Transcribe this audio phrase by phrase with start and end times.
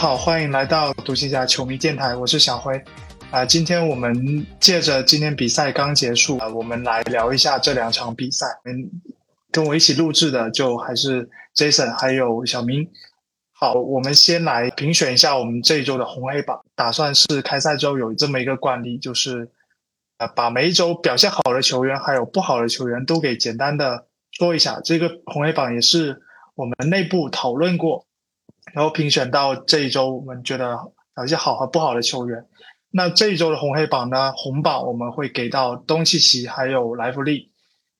[0.00, 2.82] 好，欢迎来到独行侠球迷电台，我是小辉。
[3.30, 8.46] 啊、今天我们借着今天比赛刚结束啊、我们来聊一下这两场比赛。
[8.64, 8.90] 嗯，
[9.52, 12.88] 跟我一起录制的就还是 Jason 还有小明。
[13.52, 16.58] 好，我们先来评选一下我们这一周的红黑榜。
[16.74, 19.50] 打算是开赛之后有这么一个惯例，就是
[20.16, 24.80] 呃，把每一周表现好的球员还有不好的球员都给简单的说一下。
[24.82, 26.22] 这个红黑榜也是
[26.54, 28.06] 我们内部讨论过，
[28.74, 30.76] 然后评选到这一周我们觉得
[31.14, 32.46] 表现好和不好的球员。
[32.90, 37.50] 那这一周的红黑榜呢，红榜我们会给到东契奇还有莱弗利，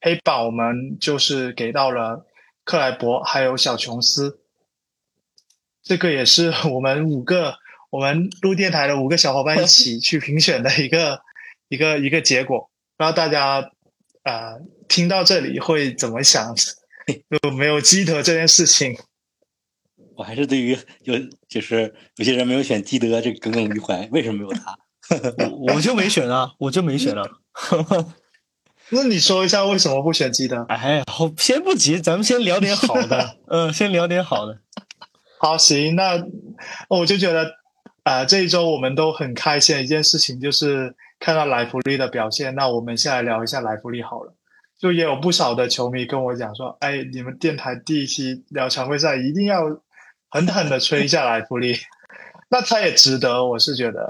[0.01, 2.27] 黑榜我们就是给到了
[2.65, 4.41] 克莱伯还有小琼斯。
[5.83, 7.55] 这个也是我们五个
[7.91, 11.21] 我们录电台的五个小伙伴一起 去评选的一个
[11.69, 12.71] 一个一个结果。
[12.97, 13.71] 不知道大家
[14.25, 16.55] 呃听到这里会怎么想？
[17.43, 18.97] 有没有基德这件事情？
[20.21, 21.15] 我还是对于有
[21.49, 24.79] 就是有些人没有选基德这个耿耿于怀，为什么没有他？
[25.49, 27.27] 我我就没选啊，我就没选了。
[28.93, 30.63] 那你说一下为什么不选基德？
[30.69, 33.37] 哎，好，先不急，咱们先聊点好的。
[33.49, 34.59] 嗯，先聊点好的。
[35.39, 36.23] 好，行，那
[36.91, 37.55] 我就觉得，
[38.03, 42.55] 啊，这一周我们都很开心的一件事情就是看到莱弗利的表现。
[42.55, 44.35] 那我们先来聊一下莱弗利好了。
[44.79, 49.63] 就也有不少的球迷跟我讲说，哎，你们电台第一期聊常规赛一定要
[50.31, 51.77] 狠狠的吹下来福利。
[52.49, 54.09] 那他也值得，我是觉得，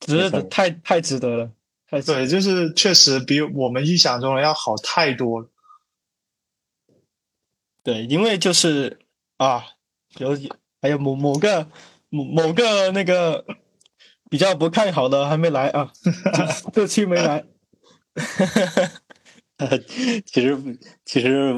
[0.00, 1.50] 值得，太太值得了。
[1.88, 5.48] 太对，就是确实比我们预想中的要好太多了。
[7.84, 8.98] 对，因为就是
[9.36, 9.64] 啊，
[10.18, 10.36] 有
[10.82, 11.68] 还有某某个
[12.08, 13.44] 某某个那个
[14.28, 17.44] 比较不看好的还没来啊，这 这期没来。
[20.26, 21.54] 其实其实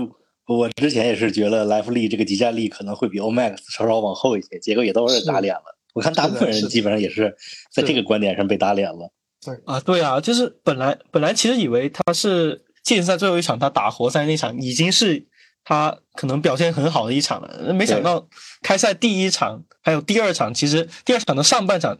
[0.48, 5.78] 我之前也是觉得莱弗利这个集战力可能会比 Omax 稍稍往后一些，结果也都是打脸了。
[5.94, 7.36] 我看大部分人基本上也是
[7.70, 9.12] 在这个观点上被打脸了。
[9.44, 15.26] 对啊，对啊，就是本来本来其实以为他是季前赛最后一场，他打活塞那场已经是
[15.64, 18.26] 他可能表现很好的一场了，没想到
[18.62, 21.98] 开赛第一场还有第二场，其实第二场的上半场，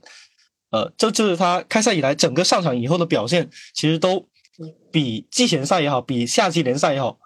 [0.71, 4.27] 呃，这就是他开赛以来整个上场以后的表现，其实都
[4.91, 7.19] 比季前赛也好，比夏季联赛也好，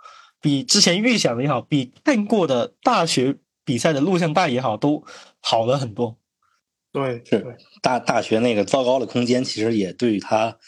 [0.43, 5.03] 比之前预想的也好，比看过的大学比赛的录像带也好，都
[5.41, 6.19] 好了很多。
[6.93, 10.59] 对，是对，大大学那个糟糕的空间，其实也对他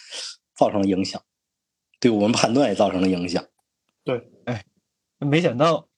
[0.56, 1.20] 造成了影响，
[2.00, 3.44] 对我们判断也造成了影响。
[4.04, 4.64] 对，哎
[5.18, 5.88] 没想到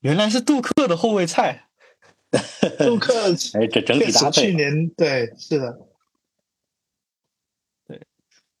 [0.00, 1.64] 原来是杜克的后卫菜。
[2.78, 5.86] 杜克 哎，这整体搭配去，年对是的，对，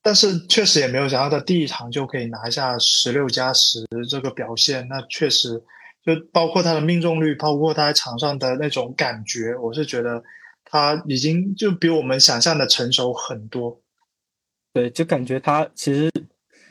[0.06, 5.60] 但是确实也没有想到他第一场就可以拿下十六加十这个表现，那确实
[6.04, 10.22] 就包括他的命中率，包括他在场上的那种感觉，我是觉得
[10.64, 13.80] 他已经就比我们想象的成熟很多。
[14.72, 16.08] 对，就感觉他其实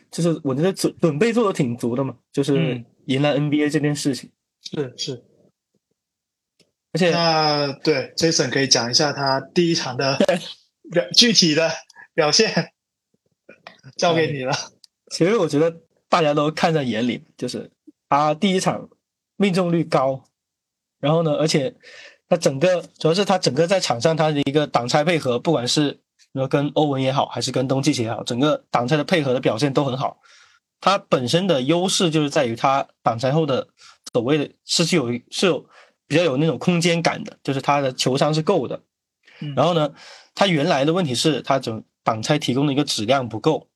[0.10, 4.32] 就是我觉得准准备做的挺足的嘛，就是嗯迎来 NBA 这件事情。
[4.62, 5.24] 是是，
[6.94, 10.18] 而且那对 Jason 可以讲一下他第一场的
[10.90, 11.70] 表具体的
[12.14, 12.72] 表现，
[13.98, 14.54] 交给你了。
[15.12, 15.76] 其实我觉得
[16.10, 17.70] 大家都看在眼里，就是
[18.10, 18.90] 他第一场
[19.38, 20.24] 命中率高，
[21.00, 21.74] 然后呢，而且
[22.28, 26.00] 他整个主要是他整个在场上他的一个挡拆配合，不管是
[26.34, 30.20] 说跟欧文也好，还是跟东契奇也好，整个挡拆的配合的表现都很好。
[30.82, 33.68] 他本身的优势就是在于他挡拆后的
[34.12, 35.66] 所谓的是具有是有
[36.08, 38.82] 比较有那种空间感的，就是他的球商是够的。
[39.40, 39.94] 嗯然后呢，
[40.34, 43.68] 他原来的问题是他整挡拆提供的一个质量不够，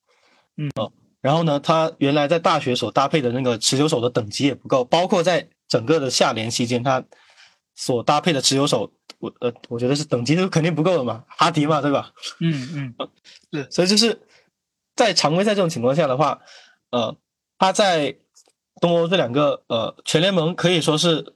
[0.59, 7.03] 嗯哦然后呢，他原来在大学所搭配的那个持球手的等级也不够，包括在整个的夏联期间，他
[7.75, 12.14] 所搭配的持球手，我呃，我觉得是等级是肯定不够的嘛，哈迪嘛，对吧？
[12.40, 13.09] 嗯 嗯，
[13.52, 14.22] 对所以就是
[14.96, 16.40] 在常规赛这种情况下的话，
[16.92, 17.14] 呃，
[17.58, 18.16] 他在
[18.80, 21.36] 东欧这两个呃全联盟可以说是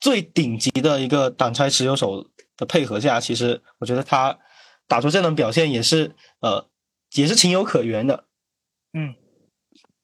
[0.00, 2.26] 最顶级的一个挡拆持球手
[2.58, 4.38] 的配合下，其实我觉得他
[4.86, 6.68] 打出这种表现也是呃
[7.14, 8.24] 也是情有可原的。
[8.94, 9.14] 嗯，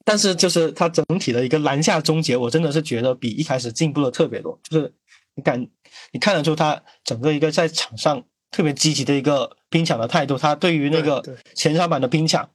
[0.05, 4.61] 但是就是他整体的一个篮下终结，我真的是觉得比一开始进步了特别多。
[4.69, 4.93] 就是
[5.35, 5.67] 你感
[6.13, 11.23] 你看得出他整个一个在场上特别积极的一个拼抢的态度，他对于那个
[11.55, 12.51] 前场板的拼抢，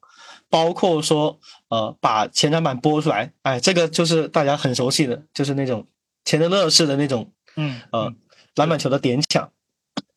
[0.49, 1.39] 包括说
[1.69, 5.87] 呃把前场板拨出来，哎，这个就是大家很熟悉的，就是那种
[6.25, 8.13] 钱德勒式的那种嗯呃
[8.55, 9.49] 篮板球的点抢，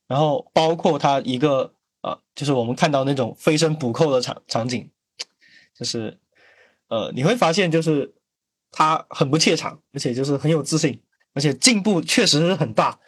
[0.08, 1.72] 然后包括他一个
[2.02, 4.90] 呃，就是我们看到那种飞身补扣的场场景，
[5.78, 6.18] 就是
[6.88, 8.14] 呃，你会发现就是
[8.72, 11.00] 他很不怯场，而且就是很有自信，
[11.34, 12.98] 而且进步确实是很大。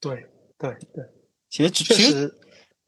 [0.00, 0.26] 对
[0.56, 1.04] 对对，
[1.50, 2.34] 其实其实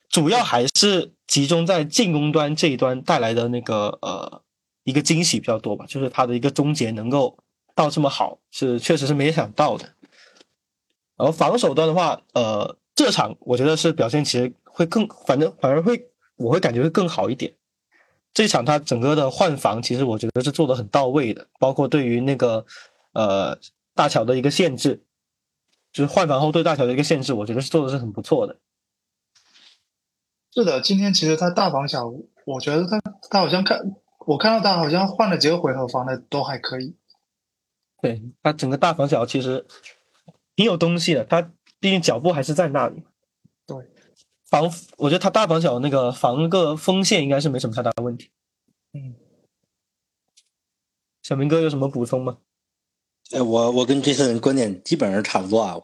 [0.08, 4.42] 主要还是集中在进攻端这一端带来的那个呃
[4.84, 7.38] 一个惊喜比较多吧，就是他的一个终结能够
[7.74, 9.94] 到这么好，是确实是没想到的。
[11.16, 17.54] 然后防守端的话，呃，这场我觉得是表现其实会更，反正反而会我会感觉会更好一点。
[18.34, 22.66] 这场他整个的换防，其实我觉得是做的很到位的，包括对于那个
[23.12, 23.56] 呃
[23.94, 25.04] 大乔的一个限制，
[25.92, 28.58] 就是换防后对大乔的一个限制，我觉得是做的是很不错的。
[30.52, 32.12] 是的，今天其实他大防小，
[32.44, 33.00] 我觉得他
[33.30, 33.94] 他好像看
[34.26, 36.96] 我看到他好像换了几个回合防的都还可以。
[38.02, 39.64] 对他整个大防小其实
[40.56, 41.40] 挺有东西的，他
[41.78, 43.04] 毕竟脚步还是在那里。
[44.60, 48.30] 对，防我觉得他大防小那个防个锋线应该是没什么太大的问题。
[48.92, 49.14] 嗯，
[51.22, 52.38] 小明哥有什么补充吗？
[53.32, 55.76] 哎，我我跟 Jason 观点基本上差不多啊，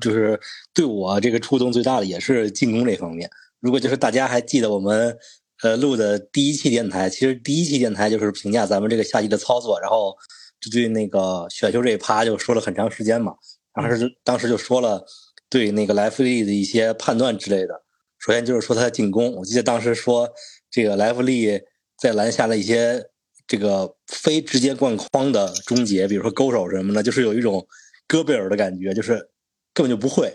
[0.00, 0.38] 就是
[0.74, 3.30] 对我这个触动最大的也是进攻这方面。
[3.60, 5.16] 如果就是大家还记得我们
[5.62, 10.16] 呃录的第一期电台，其实第一期电台就是评价咱们这个夏季的操作，然后
[10.60, 13.36] 就对那个选秀这一趴就说了很长时间嘛，
[13.72, 15.06] 当时当时就说了
[15.48, 17.82] 对那个莱弗利的一些判断之类的。
[18.20, 20.30] 首先就是说他的进攻，我记得当时说
[20.70, 21.60] 这个莱弗利
[21.98, 23.04] 在篮下的一些。
[23.46, 27.66] 这个非直接灌筐的终结，比如说勾手什么的，就是有一种
[28.06, 29.14] 戈贝尔的感觉，就是
[29.74, 30.32] 根本就不会，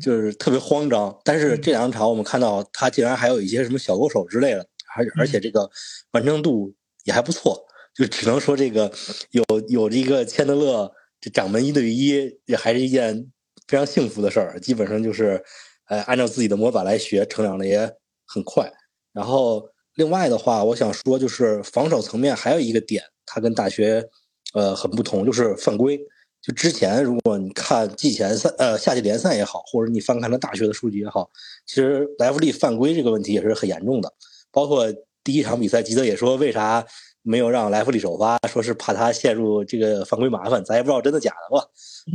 [0.00, 1.14] 就是特别慌张。
[1.24, 4.66] 但是这两场我们看到他竟然还有一些什么小勾手之类的，
[4.96, 5.70] 而而且这个
[6.12, 6.74] 完成度
[7.04, 8.90] 也还不错，就只能说这个
[9.32, 10.90] 有有这个千德勒
[11.20, 13.30] 这掌门一对一，也还是一件
[13.66, 14.58] 非常幸福的事儿。
[14.58, 15.44] 基本上就是
[15.88, 17.96] 呃按照自己的模板来学，成长的也
[18.26, 18.72] 很快。
[19.12, 19.68] 然后。
[19.94, 24.08] 另外的话，我想说就是防守层面还有一个点，它跟大学，
[24.54, 25.98] 呃，很不同，就是犯规。
[26.40, 31.28] 就之前如果你看季前赛，呃，夏季联赛也好，或者你翻看了大学的数据也好，
[31.66, 34.14] 其实莱弗利犯规这个问题也是很严重的。
[34.52, 34.86] 包括
[35.24, 36.86] 第一场比赛，吉德也说为啥
[37.22, 41.64] 没有让莱弗利首发，说是怕他陷入这个犯规麻烦，咱也不知道真的假的吧。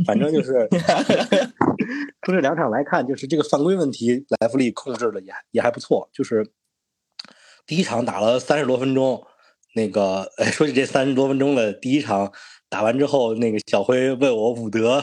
[0.06, 0.68] 反正就是
[2.26, 6.52] 从这两场来看，就是这个犯规问题，莱弗利控制的也也还不错，就是。
[7.66, 9.26] 第一场打了三十多分钟，
[9.74, 12.30] 那个说起这三十多分钟的第一场
[12.68, 15.02] 打完之后，那个小辉问我伍德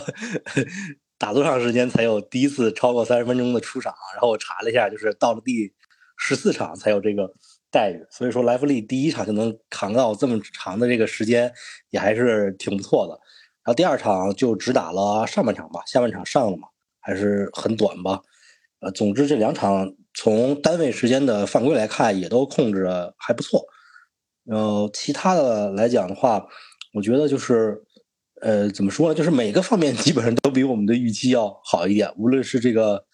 [1.17, 5.73] 打多长时间才有第一次超过三十分钟的出场，然后我查了一下，就是到了第
[6.17, 7.33] 十四场才有这个
[7.71, 8.05] 待遇。
[8.11, 11.51] 所以说莱弗利第一场就能扛到这么长的这个时间，
[11.89, 13.13] 也还是挺不错的。
[13.63, 16.67] 然后第二场就只打了上半场吧，下半场上了嘛，
[16.99, 18.21] 还是很短吧。
[18.81, 19.95] 呃，总之这两场。
[20.13, 23.65] 从单位时间的犯规来看，也都控制的还不错。
[24.43, 26.45] 呃，其他的来讲的话，
[26.93, 27.81] 我觉得就是，
[28.41, 29.15] 呃，怎么说呢？
[29.15, 32.13] 就是每个方面基本上都比我们的预期要好一点。
[32.17, 33.05] 无论是这个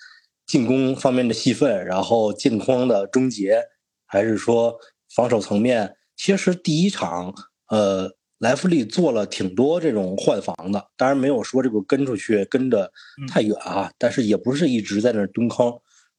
[0.48, 3.62] 进攻方面的戏份，然后进攻的终结，
[4.08, 4.76] 还是说
[5.14, 7.34] 防守层面，其实第一场，
[7.70, 8.10] 呃，
[8.40, 10.88] 莱弗利做了挺多这种换防的。
[10.96, 12.92] 当然没有说这个跟出去跟着
[13.30, 15.74] 太远啊，但是也不是一直在那蹲坑。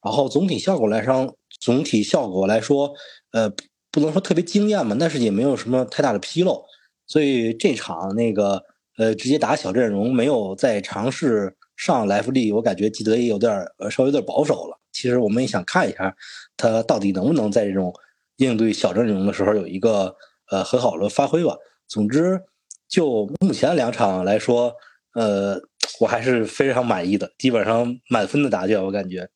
[0.04, 2.92] 然后总体效果来上，总体效果来说，
[3.32, 3.50] 呃，
[3.90, 6.64] 不能说特别惊艳嘛，但是也没有什么太大的纰漏，
[7.06, 8.62] 所以这场那个
[8.96, 14.77] 呃直接打小阵容，没有再尝试上莱弗利，我感觉基德也有点呃稍微有点保守了。
[14.92, 16.16] 其实我们也想看一下
[16.56, 17.94] 他到底能不能在这种
[18.36, 20.16] 应对小阵容的时候有一个
[20.50, 21.56] 呃很好的发挥吧。
[21.86, 22.42] 总之，
[22.86, 24.74] 就目前两场来说，
[25.14, 25.58] 呃，
[26.00, 29.30] 我还是非常满意的，基本上满分的答卷，我感觉。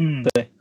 [0.00, 0.52] 嗯，对，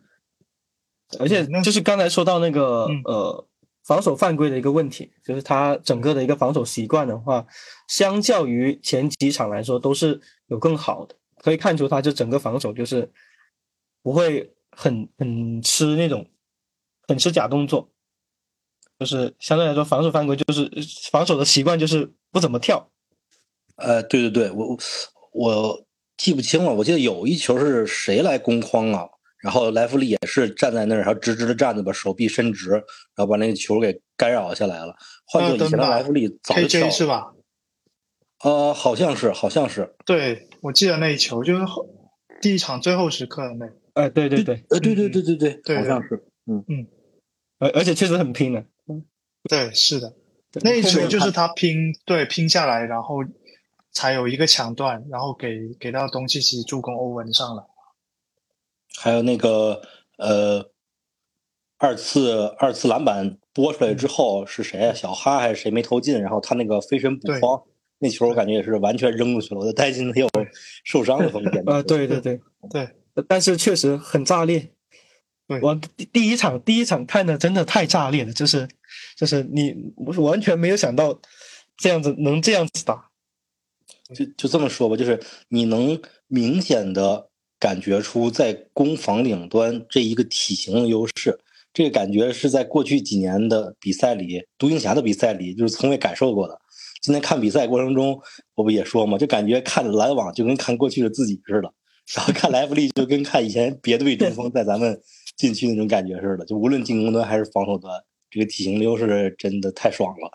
[1.19, 3.47] 而且就是刚才说到那个呃
[3.83, 7.45] 防守犯规的一个问题，就是他整个的一个防守习惯的话，
[7.87, 13.11] 相较于前几场来说都是有更好的，可以看出他就整个防守就是
[14.01, 16.25] 不会很很吃那种
[17.07, 17.91] 很吃假动作，
[18.97, 20.71] 就是相对来说防守犯规就是
[21.11, 22.89] 防守的习惯就是不怎么跳。
[23.75, 24.77] 呃，对对对，我
[25.33, 25.85] 我。
[26.15, 29.03] 记不清了，我记得有一球是谁来攻框啊？
[29.39, 32.83] 然后莱弗利也是站在那儿，然后直直的站着，把手臂伸直，然
[33.17, 34.95] 后把那个球给干扰下来了。
[35.25, 37.33] 换做以前的莱弗利早就跳是吧？
[38.43, 39.95] 呃，好像是，好像是。
[40.05, 41.87] 对，我记得那一球就是后
[42.41, 43.67] 第一场最后时刻的那。
[43.93, 46.25] 哎，对对对，呃，对对对对对，好像是。
[46.47, 46.87] 嗯嗯，
[47.59, 48.65] 而而且确实很拼的。
[48.87, 49.05] 嗯
[49.49, 50.13] 对，是的，
[50.63, 53.17] 那一球就是他拼，对，拼下来，然后。
[53.95, 57.67] 才有一个抢断，然后给给到东契奇助攻欧文上了。
[58.97, 59.83] 还有那个
[60.17, 60.71] 呃，
[61.77, 64.95] 二次二次篮板拨出来之后是谁啊？
[64.95, 66.19] 小哈还是谁没投进？
[66.19, 67.61] 然后他那个飞身补框，
[67.99, 70.27] 那球我感觉也是完全扔过去了，我就担心他有
[70.83, 71.63] 受伤的风险。
[71.67, 72.89] 呃，对对对对，
[73.27, 74.69] 但是确实很炸裂。
[75.47, 78.67] 对我第第一场第一场看的真的太炸裂了，就是
[79.17, 81.19] 就是你我是完全没有想到
[81.77, 83.09] 这样子能这样子打。
[84.13, 85.19] 就就这么说吧，就是
[85.49, 91.39] 你能明显的感觉出在攻防两端这一个体型的优势，
[91.73, 96.59] 这个感觉是在过去几年的比赛里，独行侠的比赛里就是从未感受过的。
[97.03, 98.17] 今天看比赛过程中，
[98.55, 101.73] 我不也说嘛，就感觉看篮网就跟看过去的自己似的，
[102.15, 104.97] 然后看莱弗利就跟看以前别队中锋在咱们
[105.35, 107.93] 禁区那种感觉似的，就无论进攻端还是防守端，
[108.29, 110.31] 这个体型优势真的太爽了。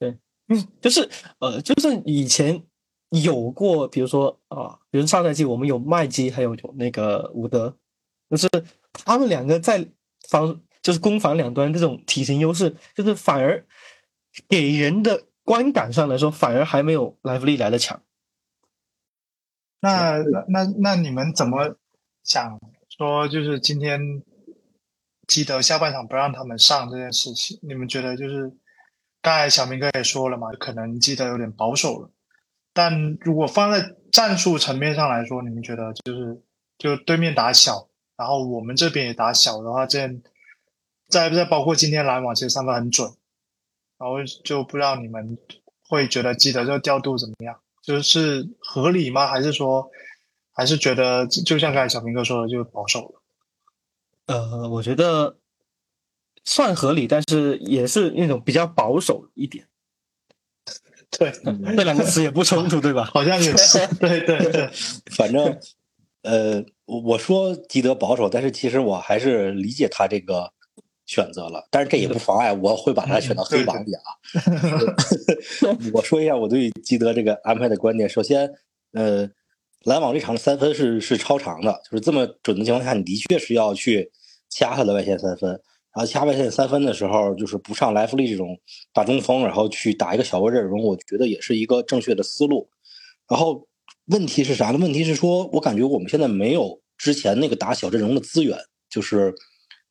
[0.00, 2.60] 对，嗯就是呃，就是以前
[3.10, 7.76] 有过，比如说啊，比如上赛季我们有麦基，还有有那个伍德，
[8.28, 8.48] 就是
[8.92, 9.86] 他们两个在
[10.28, 13.64] 防，就是攻防两端这种体型优势，就是反而
[14.48, 18.02] 给人的观感上来说，反而还没有莱弗利来的强。
[19.80, 21.76] 那那那你们怎么
[22.24, 23.28] 想说？
[23.28, 24.00] 就是今天
[25.28, 28.52] 基德下半场不让他们上这件事情，你们觉得就是
[29.22, 32.10] 刚才小明哥也说了嘛，可能基德有点保守了。
[32.72, 36.42] 但如果放在战术层面上来说，你们觉得就是
[36.78, 40.20] 就对面打小，然后我们这边也打小的话，这样
[41.08, 43.08] 再再包括今天篮网其实三分很准，
[43.98, 45.38] 然后就不知道你们
[45.88, 47.58] 会觉得基德这个调度怎么样？
[47.82, 49.28] 就是合理吗？
[49.28, 49.88] 还是说，
[50.52, 53.22] 还是觉得就像刚才小明哥说的，就保守了？
[54.26, 55.36] 呃，我觉得
[56.44, 59.68] 算合理，但是也是那种比较保守一点。
[61.16, 61.30] 对，
[61.76, 63.04] 这两个词也不冲突，对吧？
[63.14, 63.86] 好像也是。
[64.00, 64.68] 对对对，
[65.16, 65.56] 反正
[66.22, 70.52] 呃，我说基德保守，但是其实我还是理解他这个
[71.06, 74.02] 选择了，但是这也不妨碍我会把他选到黑榜里啊。
[75.94, 78.08] 我说一下我对基德这个安排的观点。
[78.08, 78.52] 首先，
[78.92, 79.28] 呃，
[79.84, 84.10] 篮网这场的三分是是超长的，就是这么准的情况下，你的确是要去
[84.50, 85.50] 掐他的外线三分。
[85.94, 88.58] 然后掐外线三分的时候，就是不上莱弗利这种
[88.92, 92.68] 大中锋，然后去打一个小个阵容，我觉得也是一个正确的思路。
[93.28, 93.66] 然后
[94.06, 94.78] 问题是啥呢？
[94.78, 98.58] 问题是说我感觉我们现在没有之前那个打小阵容的资源，
[98.90, 99.34] 就是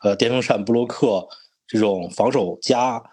[0.06, 1.28] 呃电风扇、布洛克
[1.68, 3.04] 这种防守加。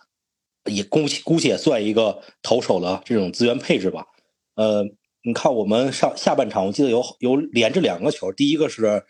[0.66, 4.06] 也姑且姑且算一个投手的这种资源配置吧。
[4.54, 4.84] 呃，
[5.24, 9.02] 你看我们上下半场，我记得有有连着两个球，第一个是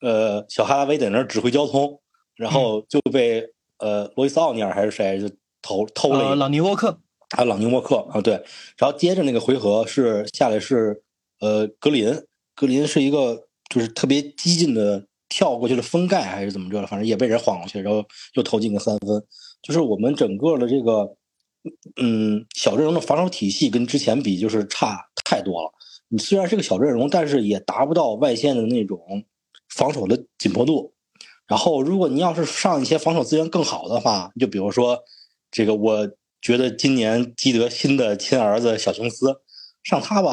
[0.00, 2.00] 呃小哈拉维在那儿指挥交通，
[2.36, 3.44] 然后就被
[3.78, 5.28] 呃罗伊斯奥尼尔还是谁就
[5.60, 6.36] 投偷了。
[6.36, 8.34] 朗尼沃克啊，朗尼沃克啊，对。
[8.78, 11.02] 然后接着那个回合是下来是
[11.40, 12.22] 呃格林，
[12.54, 19.24] 格林是一个就是特别激进的跳过去的封盖还是怎么着，反正也被人晃过去，然后又投进个三分。
[19.62, 21.16] 就是我们整个的这个，
[21.96, 25.72] 嗯，小阵容的防守体系跟之前比就是差太多了。
[26.08, 29.24] 你虽然是个小阵容，但是也达不到外线的那种
[29.68, 30.92] 防守的紧迫度。
[31.46, 34.98] 然后，如果你要是上一些防守资源更好的话，就比如说
[35.50, 36.08] 这个，我
[36.40, 39.42] 觉得今年基德新的亲儿子小琼斯
[39.82, 40.30] 上他吧，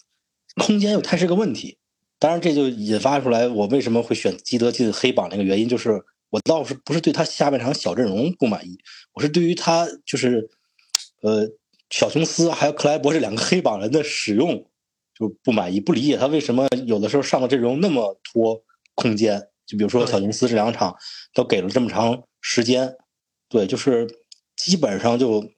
[0.56, 1.78] 空间又太是个问题。
[2.20, 6.00] 当然，这就引发出来我为什么会选基德进黑榜那个原因，就是。
[6.32, 8.78] 我倒是不是对他下半场小阵容不满意，
[9.14, 10.48] 我是对于他就是，
[11.22, 11.50] 呃，
[11.90, 14.64] 小琼斯还有克莱伯这两个黑榜人的使用
[15.18, 18.62] 就不满意，不理解他为什么有的时候上的阵容那么拖
[18.94, 19.48] 空间。
[19.66, 20.94] 就比如说小琼斯这两场
[21.34, 22.94] 都给了这么长时间，
[23.48, 24.06] 对，就是
[24.56, 25.50] 基本上就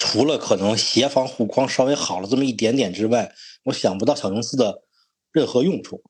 [0.00, 3.32] 除了可能协防护框稍微好了这么一点点之外，
[3.66, 4.82] 我想不到小琼斯的
[5.32, 6.02] 任何用处。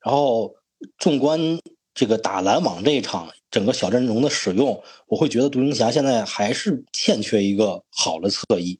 [0.00, 0.54] 然后
[0.98, 1.58] 纵观。
[1.94, 8.78] 这个打篮网这一场，整个小阵容的使用，我会觉得独行侠现在还是欠缺一个好的侧翼，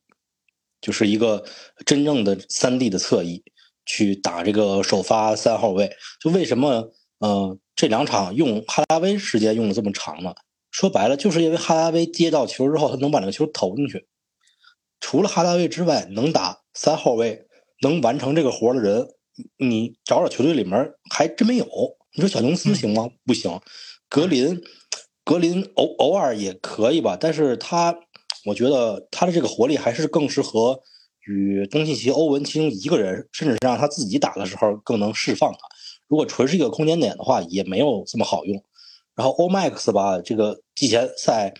[0.80, 1.44] 就是一个
[1.84, 3.42] 真正的三 D 的侧翼
[3.84, 5.90] 去打这个首发三号位。
[6.20, 10.32] 就为什么呃这两场用哈拉威时间用的这么长呢？
[10.70, 14.06] 说白了，就是因为哈拉威接到球之后，他能把那个球投进去。
[15.00, 17.48] 除了哈拉威之外，能打三号位、
[17.82, 19.08] 能完成这个活的人，
[19.58, 21.66] 你找找球队里面还真没有。
[22.14, 23.08] 你说小琼斯行吗？
[23.24, 23.60] 不行，
[24.08, 24.60] 格林，
[25.24, 27.94] 格林偶偶尔也可以吧，但是他，
[28.46, 30.80] 我觉得他的这个活力还是更适合
[31.26, 35.58] 与东契奇、欧文其中一个人，甚至是让他自己打的时候更能释放他。
[36.08, 38.64] 如果纯是一个空间点的话，也没有这么好用。
[39.14, 41.52] 然后欧麦克斯吧，这个季前赛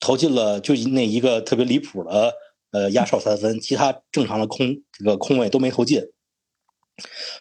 [0.00, 2.32] 投进了就那一个特别离谱的
[2.72, 6.00] 呃压哨三分，其他正常的空这个空位都没投进。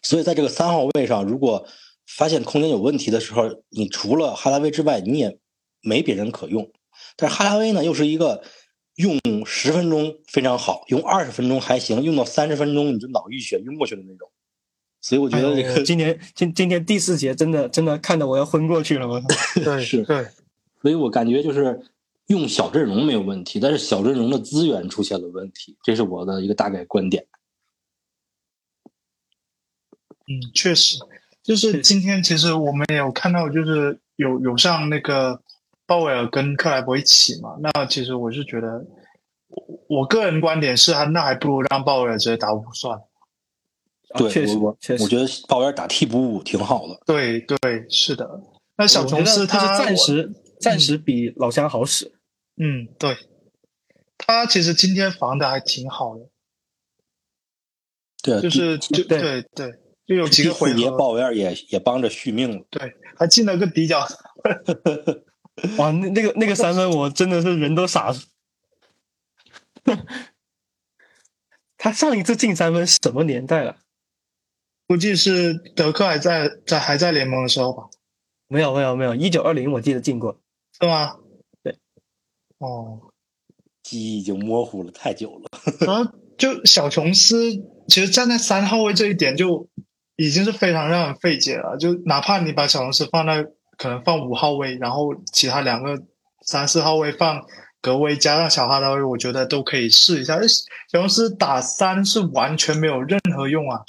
[0.02, 1.68] 所以在这个三号位上，如果
[2.06, 5.38] 发现空间有问题的时候，你除了哈拉威之外，你也
[5.82, 6.72] 没别人可用。
[7.16, 8.44] 但是哈拉威呢，又是一个
[8.96, 14.30] 用十分钟非常好，用二十分钟还行，用到三十分钟你就脑溢血晕过去的那种。
[15.02, 19.28] 所以我觉得这个、哎今年今今天第四节真的真的看得我要昏过去了，我操！
[19.64, 20.26] 对是对，
[20.82, 21.80] 所以我感觉就是
[22.28, 27.26] 用小阵容没有问题，但是小阵容的资源出现了问题，这是我的一个大概观点。
[30.27, 30.98] 嗯，确实，
[31.44, 35.41] 就是今天其实我们也有看到，就是有有上那个
[35.86, 37.58] 鲍威尔跟克莱伯一起嘛。
[37.62, 38.86] 那其实我是觉得，
[39.48, 43.00] 我我个人观点是，还那还不如让鲍威尔直接打五算。
[44.17, 47.00] 对，啊确实我我确实我觉得鲍威尔打替补挺好的。
[47.05, 47.58] 对对，
[47.89, 48.41] 是的。
[48.77, 52.12] 那小琼斯我觉得他暂时暂时比老乡好使。
[52.58, 53.15] 嗯，对，
[54.17, 56.29] 他其实今天防的还挺好的，
[58.24, 59.75] 对，就是就对对
[60.06, 62.66] 对，就有几个回四节合，鲍威尔也也帮着续命了。
[62.70, 64.08] 对，还进了个底角。
[65.78, 68.16] 哇，那那个那个三分，我真的是人都傻了。
[71.78, 73.78] 他上一次进三分什么年代了？
[74.88, 77.84] 估计是德克还在在还在联盟的时候吧？
[78.48, 80.40] 没有没有没有，一九二零我记得进过。
[80.80, 81.18] 是吗？
[81.64, 81.78] 对。
[82.60, 83.02] 哦，
[83.82, 85.50] 记忆已经模糊了太久了。
[85.86, 89.68] 然后就小琼斯，其实站在三号位这一点就
[90.15, 91.77] 已经是非常让人费解了。
[91.77, 93.45] 就哪怕你把小琼斯放在
[93.77, 96.01] 可能放五号位，然后其他两个
[96.41, 97.41] 三四号位放
[97.81, 100.39] 格威加上小哈达威，我觉得都可以试一下。
[100.41, 103.81] 小琼斯打三是完全没有任何用啊！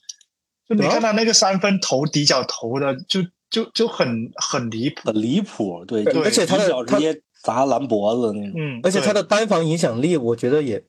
[0.69, 5.01] 就你看他那个三分投底角投的，就就就很很离谱。
[5.05, 8.53] 很离谱，对，对而且他的一脚直接砸蓝脖子那种。
[8.59, 10.85] 嗯，而且他的单防影响力，我觉得也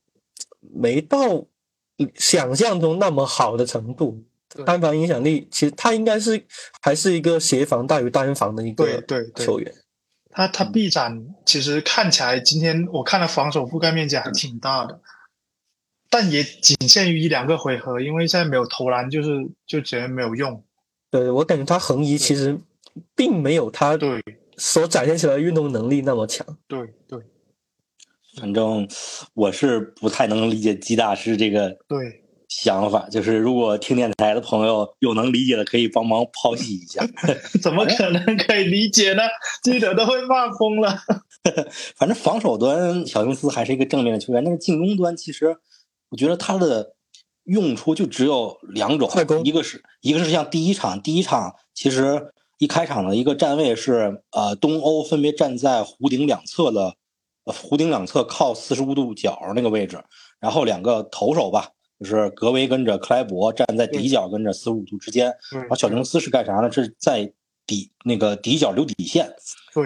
[0.60, 1.46] 没到
[2.16, 4.27] 想象中那么好的程度对。
[4.66, 6.46] 单防影响力，其实他应该是
[6.82, 9.46] 还是一个协防大于单防的一个对对对。
[9.46, 9.74] 球员。
[10.30, 15.02] 他他臂展其实看起来，今天我看了防守覆盖面积还挺大的，
[16.10, 19.30] 但也仅限于一两个回合，因为现在没有投篮，就是
[19.66, 20.64] 就觉得没有用。
[21.10, 22.60] 对我感觉他横移其实
[23.16, 24.22] 并没有他对。
[24.60, 26.46] 所展现起来的运动能力那么强。
[26.68, 27.20] 对对。
[28.40, 28.88] 反正
[29.34, 37.06] 我是不太能理解基大师这个对，想法，就是如果听电台的朋友有能理解的，可以帮忙剖析一下。
[37.62, 39.24] 怎么可能可以理解呢？
[39.64, 40.98] 记者都会骂疯了。
[41.96, 45.58] 反正防守端小琼斯还是一个正面的球员，但是进攻端其实
[46.10, 46.94] 我觉得他的
[47.44, 56.96] 用处就只有两种快攻，一个是一个是像第一场，第一场其实一开场的一个站位是呃东欧分别站在弧顶两侧的，
[57.46, 60.04] 呃弧顶两侧靠四十五度角那个位置，
[60.40, 66.72] 然后两个投手吧，就是格维跟着克莱伯站在底角跟着四十五度之间，然后小琼斯是干啥呢？
[66.72, 67.32] 是在
[67.66, 69.30] 底那个底角留底线，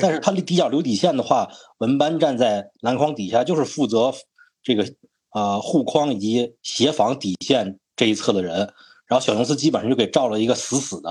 [0.02, 4.14] 但是他离底角留底线的话，文班站在篮筐底下，就是负责
[4.62, 4.86] 这个
[5.34, 8.72] 呃护框以及协防底线这一侧的人。
[9.08, 11.10] 然后小琼斯基本上就给罩了一个死死的，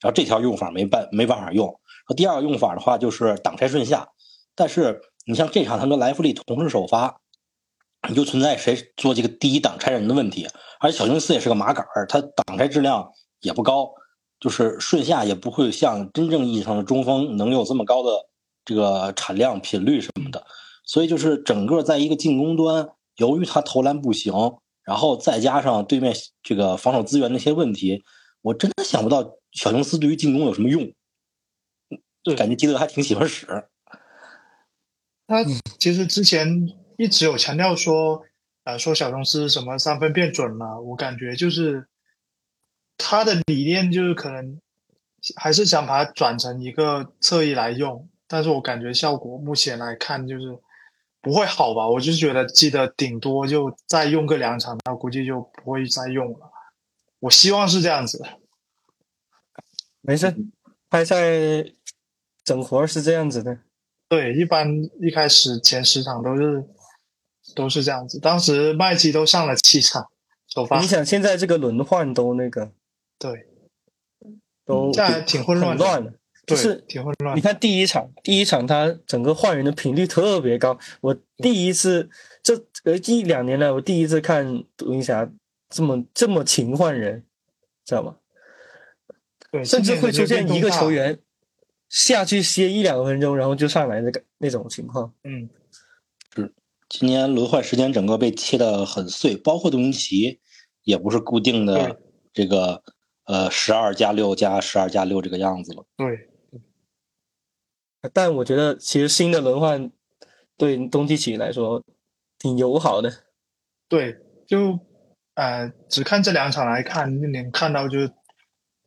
[0.00, 1.66] 然后这条用法没办没办法用。
[1.66, 4.08] 然后第二个用法的话就是挡拆顺下，
[4.54, 7.25] 但是你像这场他跟莱弗利同时首发，你
[8.14, 10.48] 就存在谁做这个第一挡拆人的问题。
[10.80, 13.90] 而且小琼斯也是个麻杆儿，他挡拆质量也不高，
[14.38, 18.10] 就是顺下也不会像真正意义上的中锋能有这么高的
[18.64, 20.46] 这个产量、频率什么的。
[20.84, 24.32] 所以就是整个在一个进攻端，由于他投篮不行，
[24.84, 28.04] 然后再加上对面这个防守资源那些问题，
[28.42, 30.92] 我真的想不到小琼斯对于进攻有什么用。
[32.22, 33.46] 对感觉基德还挺喜欢使。
[35.26, 35.44] 他
[35.78, 38.24] 其实之前一直有强调说，
[38.64, 41.86] 呃，说小琼斯什么三分变准了，我感觉就是
[42.96, 44.60] 他的理念就是可能
[45.36, 50.58] 还是想把它转成一个侧翼来用，但是我感觉效果目前来看就是
[51.20, 51.88] 不会好吧。
[51.88, 56.50] 我就是觉得记得顶多就再用个两场，他估计就不会再用了。
[57.20, 58.24] 我希望是这样子。
[60.00, 60.34] 没事，
[60.88, 61.16] 开赛
[62.44, 63.58] 整活儿是这样子的。
[64.08, 64.68] 对，一般
[65.00, 66.64] 一开始前十场都是
[67.56, 68.20] 都是这样子。
[68.20, 70.06] 当时麦基都上了七场
[70.46, 72.70] 首发你，想现在这个轮换都那个
[73.18, 73.46] 对，
[74.64, 76.12] 都这挺混乱的，
[76.46, 77.40] 对是挺混乱你。
[77.40, 80.78] 看第一场，第一场他整个换人的频率特别高。
[81.00, 82.08] 我第一次
[82.42, 85.28] 这呃一两年来，我第一次看独行侠
[85.68, 87.24] 这么这么勤换人，
[87.84, 88.16] 知道吗？
[89.50, 91.18] 对，甚至会出现一个球员，员
[91.88, 95.12] 下去歇一两分钟，然后就上来那个那种情况。
[95.24, 95.48] 嗯，
[96.88, 100.40] 今年轮换时间整个被切的很碎，包括杜明奇
[100.84, 101.98] 也不是固定的
[102.32, 102.82] 这个
[103.24, 105.84] 呃十二加六加十二加六这个样子了。
[105.96, 106.28] 对，
[108.12, 109.90] 但我觉得其实新的轮换
[110.56, 111.82] 对东契奇来说
[112.38, 113.12] 挺友好的。
[113.88, 114.78] 对，就
[115.34, 118.12] 呃，只看这两场来看，你能看到就是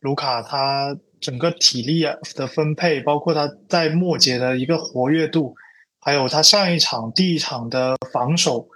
[0.00, 5.54] 卢卡他整个体力啊的分配，包括他在末节的一个活跃度，
[6.00, 8.68] 还有他上一场第一场的防守，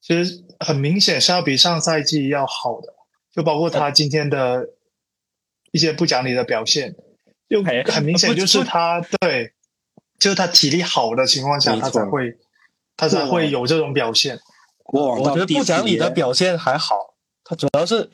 [0.00, 2.94] 其实很明显是要比上赛季要好的。
[3.34, 4.68] 就包括他今天的
[5.70, 6.94] 一些不讲理的表现，
[7.48, 9.54] 就哎很明显就是他对，
[10.18, 12.36] 就是他体力好的情况下，他才会
[12.94, 14.38] 他才会有这种表现。
[14.84, 18.10] 我觉得不讲理的表现还好，他主要是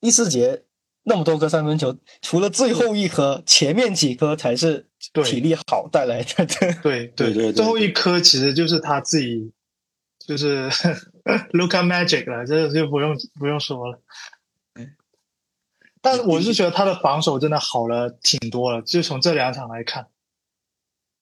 [0.00, 0.62] 第四节
[1.02, 4.91] 那么多颗三分球，除了最后一颗，前面几颗才是对
[5.24, 6.46] 体力好带来的。
[6.82, 9.52] 对对对对最后一颗其实就是他自己，
[10.26, 10.68] 就是
[11.52, 14.00] Luka Magic 了，这个就不用不用说了。
[16.00, 20.08] 但我是觉得他的防守真的好了挺多了，就从这两场来看。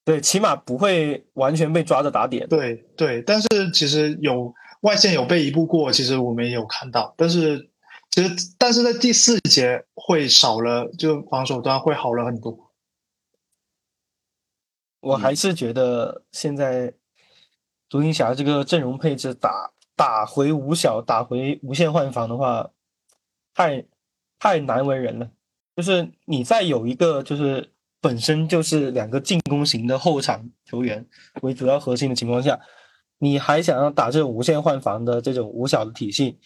[0.03, 2.49] 对，起码不会完全被抓着打点。
[2.49, 7.69] 对对，但是其实有外线有被一步过，其实我们也有看到，但是
[8.09, 12.70] 其实但是在第四节会少了，就防守端会好了很多。
[15.01, 16.93] 我还是觉得现在
[17.89, 22.69] 独行侠这个阵容配置打打回五小，打回无限换防的话，
[23.53, 23.85] 太
[24.39, 25.29] 太难为人了。
[25.75, 31.05] 就是你再有一个就是本身就是两个进攻型的后场球员
[31.41, 32.59] 为主要核心的情况下，
[33.17, 36.39] 你还想要打这种无限换防的这种五小的体系，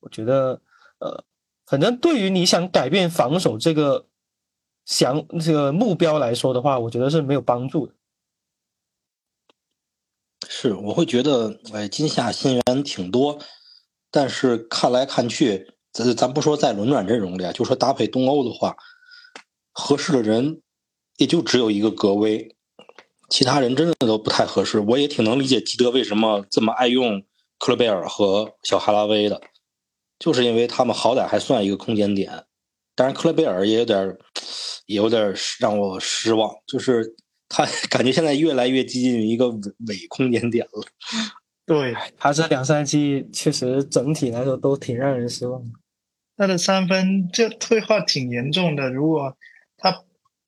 [0.00, 0.60] 我觉得
[0.98, 1.24] 呃，
[1.66, 4.06] 反正对于你想改变防守这个
[4.84, 7.94] 想这个目标来说的话，我觉得是没有帮助的。
[10.62, 13.36] 是，我会觉得，哎，今夏新援挺多，
[14.12, 18.76] 但是看来看去，咱咱不说在轮转阵容里啊，就说搭配东欧的话，
[19.72, 20.62] 合适的人
[21.16, 22.54] 也就只有一个格威，
[23.28, 24.78] 其他人真的都不太合适。
[24.78, 27.20] 我也挺能理解基德为什么这么爱用
[27.58, 29.40] 克勒贝尔和小哈拉威的，
[30.20, 32.44] 就是因为他们好歹还算一个空间点。
[32.94, 34.16] 当然，克勒贝尔也有点，
[34.86, 37.16] 也有点让我失望，就是
[37.54, 40.82] 他感觉现在越来越接近于一个伪伪空间点了。
[41.66, 45.70] 对，他这两赛季确实整体来说都挺让人失望的。
[46.34, 48.90] 他的三分就退化挺严重的。
[48.90, 49.36] 如果
[49.76, 50.02] 他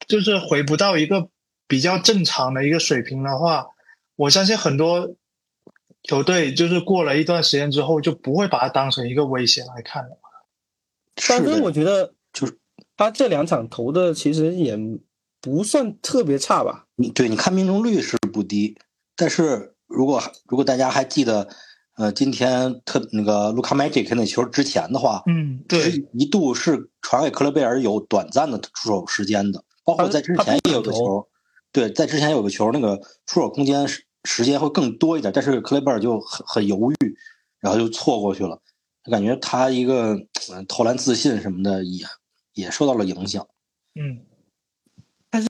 [0.09, 1.29] 就是回不到一个
[1.69, 3.69] 比较正常的一个水平的话，
[4.17, 5.15] 我相信很多
[6.03, 10.19] 球队就是过了一段时间之后，就不会把他当成一个威胁来看了。
[11.17, 12.59] 三分我觉得就是
[12.97, 14.77] 他这两场投的其实也
[15.45, 16.87] 不算特别差吧。
[16.97, 18.79] 你对，你看命中率是不低，
[19.15, 21.47] 但是如果如果大家还记得，
[21.97, 31.29] 呃，今天特那个卢卡麦吉克那球之前的话，嗯，对，一度是传给克勒贝尔有短暂的出手时间的，包括在之前也有个球，
[31.71, 37.15] 对，在之前有个球，那个出手空间时时间会更多一点，但是克勒贝尔就很很犹豫，
[37.61, 38.63] 然后就错过去了，
[39.05, 40.17] 就感觉他一个、
[40.51, 42.07] 呃、投篮自信什么的也
[42.55, 43.47] 也受到了影响。
[43.95, 44.25] 嗯，
[45.35, 45.49] 但是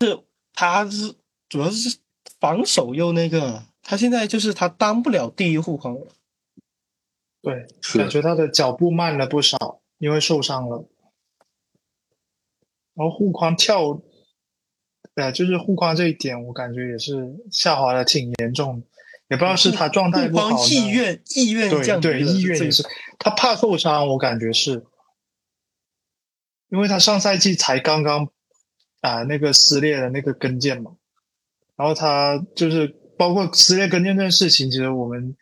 [0.55, 1.15] 他是
[1.47, 1.99] 主要是
[2.41, 6.07] 防守又那个，他现在就是他当不了第一护框了。
[7.43, 7.67] 对，
[7.99, 10.89] 感觉他的脚步慢了不少，因为受伤了。
[12.95, 14.01] 然后护框跳，
[15.17, 18.87] 呃，就是护框这一点，我感觉也是下滑的挺严重的，
[19.29, 22.83] 也不知道是他状态不好意愿意愿降低对对，意愿也是，
[23.19, 24.87] 他怕受伤，我感觉是，
[26.71, 28.31] 因为他上赛季才刚刚
[29.05, 30.93] 啊、那个撕裂的那个跟腱嘛，
[31.77, 32.87] 然后他就是
[33.19, 35.37] 包括撕裂跟腱这件事情，其实我们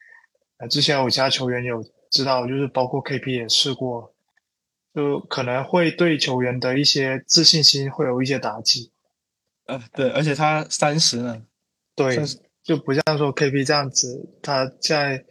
[0.58, 4.12] 呃之前有其他球员有知道，就是包括 KP 也试过，
[4.92, 8.90] 就可能会对球员的一些自信心会有一些打击。
[9.66, 11.40] 呃对，而且他三十了，
[11.94, 12.18] 对，
[12.64, 15.24] 就不像说 KP 这样子，他在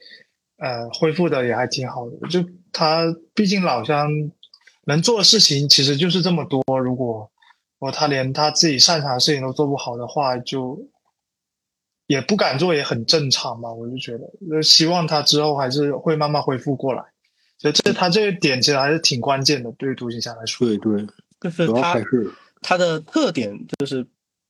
[0.55, 2.15] 呃恢复的也还挺好的。
[2.29, 2.39] 就
[2.71, 4.09] 他毕竟老乡
[4.85, 7.30] 能做的事情其实就是这么多，如果如
[7.81, 10.87] 果他连他自己擅长的事情都做不好的话，就
[12.07, 13.73] 也不敢做，也很正常嘛。
[13.73, 17.03] 我就觉得，就希望他之后还是会慢慢恢复过来。
[17.57, 20.67] 所以这他这个点其实还是挺关键的，对于独行侠来说。
[20.67, 21.07] 对对，
[21.39, 24.05] 就是主要他还是他的特点就是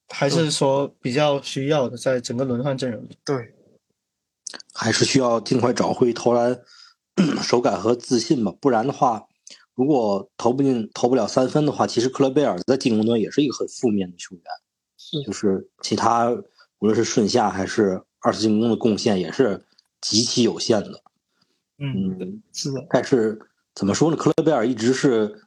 [0.10, 3.17] 还是说比较需要的，在整个轮换阵容里。
[3.26, 3.54] 对，
[4.74, 6.62] 还是需要尽快找回投篮
[7.44, 9.28] 手感和自信吧，不然的话，
[9.82, 14.44] 如果投不进、投不了三分的话，其实克勒贝尔在进攻端也是一个很负面的球员，
[14.96, 16.30] 是就是其他
[16.78, 19.65] 无论是顺下还是二次进攻的贡献也是
[20.00, 21.02] 极其有限的。
[21.80, 23.41] 嗯，嗯，是的，但是
[23.74, 24.15] 怎么说呢？
[24.15, 25.41] 克勒贝尔一直是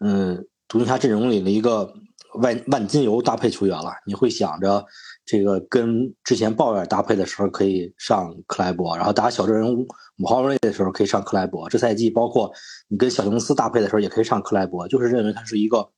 [0.00, 1.90] 嗯独行侠阵容里的一个
[2.34, 4.84] 万万金油搭配球员了，你会想着
[5.30, 12.52] 这个跟之前鲍威尔搭配的时候可以上克莱伯，然后打小阵容姆豪瑞的时候可以上克莱伯，这赛季包括
[12.88, 15.88] 你跟小琼斯搭配的时候也可以上克莱伯，就是认为他是一个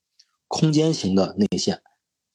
[0.47, 1.81] 空间型的内线，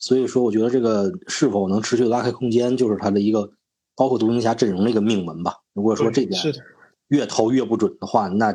[0.01, 3.49] 所以说我觉得这个是否能持续拉开空间，就是他的一个
[3.95, 5.55] 包括独行侠阵容的一个命门吧。
[5.75, 6.59] 如果说这点是的，
[7.07, 8.53] 越投越不准的话，那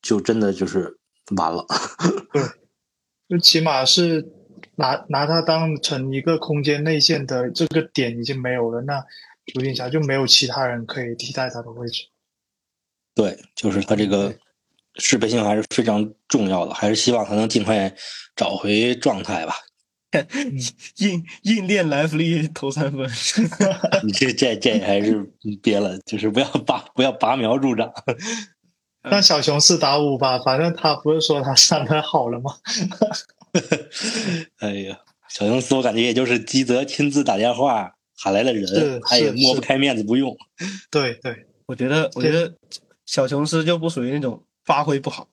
[0.00, 0.98] 就真的就是
[1.36, 1.66] 完了。
[3.28, 4.26] 就起码是
[4.76, 9.02] 拿拿它当成一个空间内线的这个点已经没有了，那
[9.54, 12.04] 独行侠就没有其他人可以替代他的位置。
[13.14, 14.34] 对，就是他这个
[14.94, 17.92] 适配性还是非常重要的，还是希望他能尽快
[18.34, 19.54] 找回状态吧。
[20.98, 23.00] 硬硬练莱弗利投三分，
[24.04, 25.22] 你这这这还是
[25.62, 27.90] 别了，就是不要拔不要拔苗助长。
[29.00, 32.52] 让小熊四打五吧，反正他不是说他三分好了吗？
[34.58, 40.36] 哎呀，小熊斯我感觉也就是基泽亲自打电话喊来了人，他也是是抹不开面子不用。
[40.90, 42.54] 对对，我觉得，我觉得
[43.04, 45.28] 小琼斯就不属于那种发挥不好，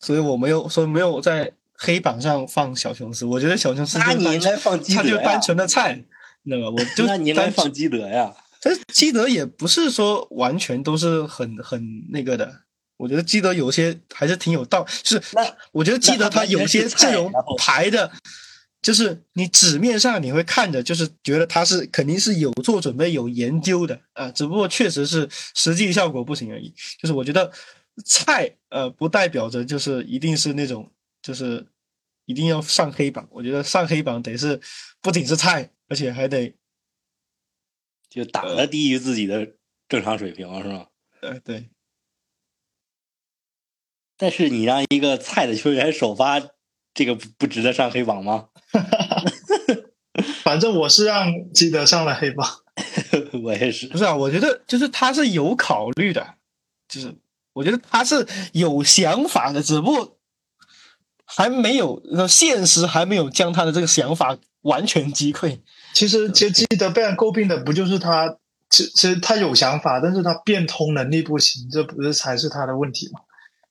[0.00, 3.24] 所以我没有，所以没有在黑板上放小琼斯。
[3.24, 6.04] 我觉得小琼斯那你就单应该放基德呀他就单，纯的菜，
[6.42, 6.76] 你知道吧？
[6.78, 8.34] 我 就那你应该单放基德呀。
[8.62, 12.63] 但是基德也不是说完全都是很很那个的，
[12.96, 18.12] 我觉得基德有些还是挺有道，就是那我觉得基德他有些阵容排的，
[18.80, 26.72] 就是你纸面上你会看着，就是觉得他是肯定是有做准备、有研究的啊，只不过确实是实际效果不行而已。
[26.98, 27.50] 就是我觉得
[28.04, 31.66] 菜呃不代表着就是一定是那种就是
[32.26, 34.60] 一定要上黑榜，我觉得上黑榜得是
[35.00, 36.54] 不仅是菜，而且还得
[38.08, 39.54] 就打的低于自己的
[39.88, 40.88] 正常水平是吧？
[41.20, 41.68] 呃对。
[44.16, 46.40] 但是你让一个菜的球员首发，
[46.94, 48.46] 这个不不值得上黑榜吗？
[50.44, 52.48] 反正我是让基德上了黑榜。
[53.42, 53.98] 我也是不。
[53.98, 56.34] 是啊，我觉得就是他是有考虑的，
[56.88, 57.14] 就是
[57.52, 60.18] 我觉得他是有想法的，只不过
[61.24, 65.58] 还没有，呃现实还没有将他的这个想法完全击溃。
[65.92, 68.36] 其实，其实基德被人诟病的不就是他，
[68.70, 73.20] 其其实他有想法，但是他变通能力不行，这不是才是他的问题吗？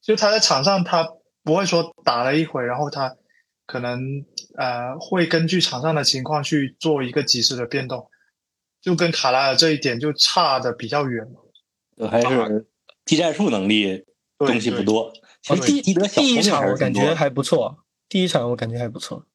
[0.03, 1.07] 就他在场上，他
[1.43, 3.15] 不会说打了一会，然后他
[3.65, 3.99] 可能
[4.57, 8.09] 呃会根据场上的情况去做一个及时的变动，
[8.81, 12.09] 就跟卡莱尔这一点就差的比较远了。
[12.09, 12.67] 还是
[13.05, 14.03] 技战术能力
[14.37, 15.13] 东西不多。
[15.41, 19.25] 其实第基德小第一场我感觉还不错，第一场我感觉还不错，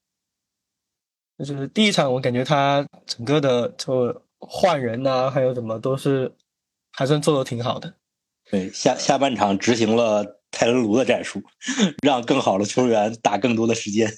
[1.38, 6.35] 就是第一场我感觉他整个的就换人呐、还有什么都是
[6.92, 7.94] 还算做的挺好的。
[8.50, 11.42] 对下下半场执行了泰伦卢的战术，
[12.02, 14.12] 让更好的球员打更多的时间。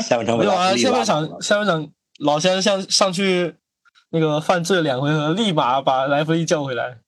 [0.00, 3.54] 下半场没有啊，下半场下半场老先上上去
[4.10, 6.98] 那个犯罪两回合，立马把莱弗利叫回来。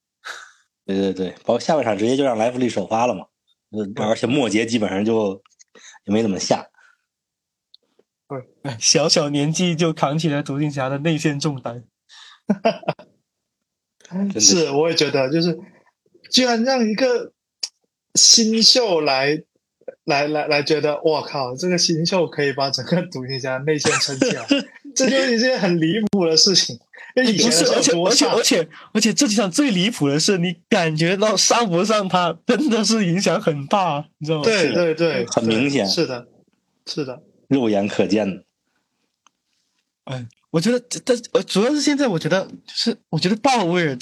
[0.86, 3.26] 对对对，包括下半场直接就让莱弗利首发了嘛，
[3.70, 5.42] 呃而且末节基本上就
[6.04, 6.66] 也没怎么下。
[8.62, 11.84] 哎小小年纪就扛起了独行侠的内线重担。
[14.40, 15.58] 是，我也觉得，就是
[16.32, 17.32] 居然让一个
[18.20, 19.42] 新秀来
[20.04, 24.46] 来来来觉得，我靠，这个新秀可以把整个独行侠内线撑起来，
[24.94, 26.78] 这就是一件很离谱的事情。
[27.16, 27.33] 而且
[27.96, 34.44] 而且而且而且这几场最离谱的是，你感觉到上不上他真的是影响很大，你知道吗？
[34.44, 36.28] 对对对，很明显是的，
[36.87, 38.44] 是的，肉眼可见的。
[40.04, 43.98] 哎，我觉得这这呃，主要是现在我觉得就是，我觉得鲍威尔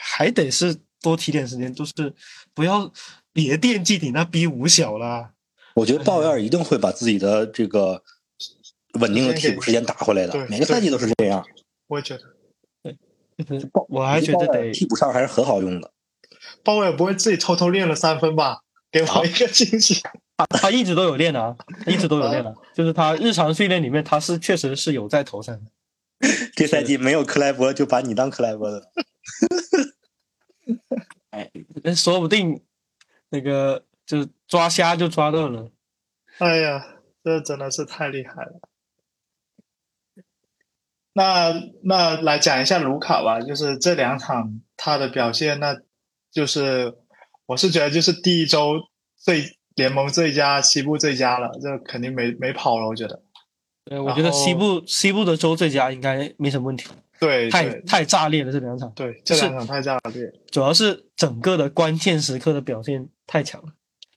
[0.00, 1.92] 还得是多提点时间，就是
[2.54, 2.92] 不要
[3.32, 5.30] 别惦记你那逼五小了。
[5.74, 8.02] 我觉得鲍威尔一定会把自己的这个
[9.00, 11.44] 稳定的替补时间打回来的，每个赛季都是这样。
[11.86, 12.22] 我也觉得
[13.44, 15.90] 就是我还觉得得替补上还是很好用的。
[16.62, 18.62] 鲍威尔不会自己偷偷练了三分吧？
[18.90, 20.02] 给我一个惊喜。
[20.36, 25.66] 他他一直都有练的啊，一直都有练的，就是他日常训练里面他是确实是有在投三分。
[26.54, 28.92] 这赛季没有克莱伯，就把你当克莱伯的。
[31.82, 32.62] 那 说不定
[33.32, 35.70] 那个就是抓瞎就抓到了。
[36.38, 38.60] 哎呀，这真的是太厉害了。
[41.14, 45.76] 那那来讲一下卢卡吧，就是这两场他的表现，那
[46.30, 46.94] 就是
[47.46, 48.74] 我是觉得就是第一周
[49.16, 53.22] 最联盟最佳、西部最佳了，这肯定没没跑了，我觉得。
[53.84, 63.72] 对，我觉得西部西部的周最佳应该没什么问题，太对太太炸裂了这两场，对，这两场太炸裂，主要是整个的关键时刻的表现太强了。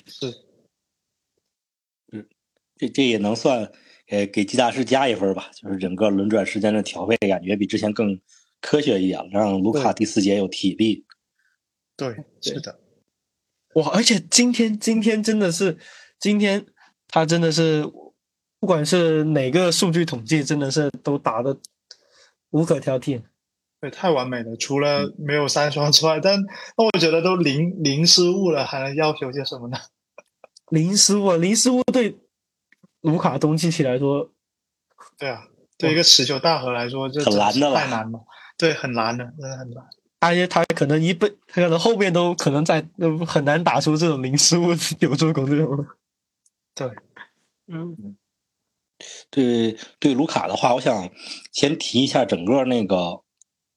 [0.05, 0.27] 是
[2.11, 2.27] 嗯
[2.77, 3.71] 这这也能算
[4.07, 8.19] 呃，给吉大师加一分吧，就是整个轮转时间的调配感觉比之前更
[8.61, 11.05] 科学一点了，让卢卡第四节有体力。
[11.97, 12.79] 对，是的。
[13.75, 15.77] 哇，而且今天今天真的是，
[16.19, 16.65] 今天
[17.07, 17.83] 他真的是，
[18.59, 21.57] 不管是哪个数据统计，真的是都打的
[22.51, 23.23] 无可挑剔。
[23.85, 26.41] 对，太完美了，除了没有三双之外，但
[26.75, 29.77] 那我觉得都零零失误了，还能要求些什么呢？
[30.71, 32.17] 零失误，零失误对
[33.01, 34.31] 卢卡东契奇来说，
[35.19, 35.45] 对啊，
[35.77, 38.19] 对一个持球大核来说，这很难的了太难了。
[38.57, 39.85] 对，很难的，真的很难。
[40.21, 44.69] 而且他可能一辈，他可能后面都可能在都很难打出这种零失误
[44.99, 45.85] 有助攻这种。
[46.73, 46.89] 对，
[47.67, 48.17] 嗯，
[49.29, 51.07] 对对，卢卡的话，我想
[51.51, 53.21] 先提一下整个那个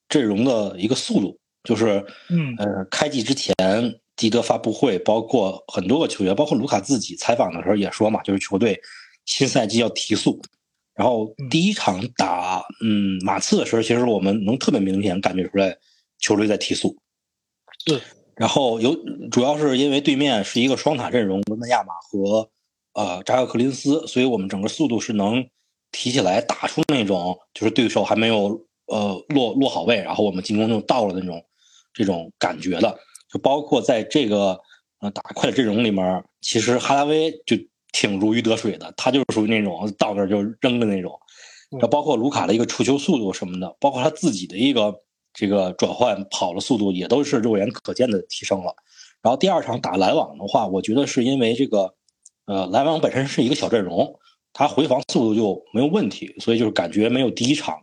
[0.09, 3.55] 阵容的一个速度，就是嗯呃，开季之前
[4.17, 8.81] 基德发布会，包括很多个球员，包括卢卡自己采访的时候也说嘛，就是球队
[9.27, 10.41] 新赛季要提速。
[10.95, 15.77] 然后第一场打嗯马刺的时候，其实我们能特别明显感觉出来
[16.19, 16.97] 球队在提速。
[17.85, 18.01] 对。
[18.35, 18.97] 然后有
[19.31, 22.49] 主要是因为对面是一个双塔阵容，伦纳亚马和
[22.95, 25.45] 呃扎克克林斯，所以我们整个速度是能
[25.91, 31.45] 提起来打出那种就是对手还没有呃落落好位，然后我们进攻就到了那种
[31.95, 32.99] 这种感觉的。
[33.33, 34.59] 就包括在这个
[35.01, 37.57] 呃打快的阵容里面，其实哈达威就。
[37.91, 41.19] 挺如鱼得水的，他就是属于那种到那儿就扔的那种。
[41.81, 44.95] 那包括卢卡的一个出球速度什么的，包括他自己的一个
[45.33, 48.77] 这个转换跑的速度，也都是肉眼可见的提升了。
[49.23, 51.95] 然后第二场打篮网的话，我觉得是因为这个，
[52.45, 54.15] 呃，篮网本身是一个小阵容，
[54.53, 57.75] 他回防速度就没有问题，所以就是感觉没有第一场，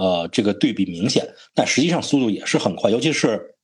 [0.00, 1.28] 呃，这个对比明显。
[1.54, 3.54] 但实际上速度也是很快，尤其是。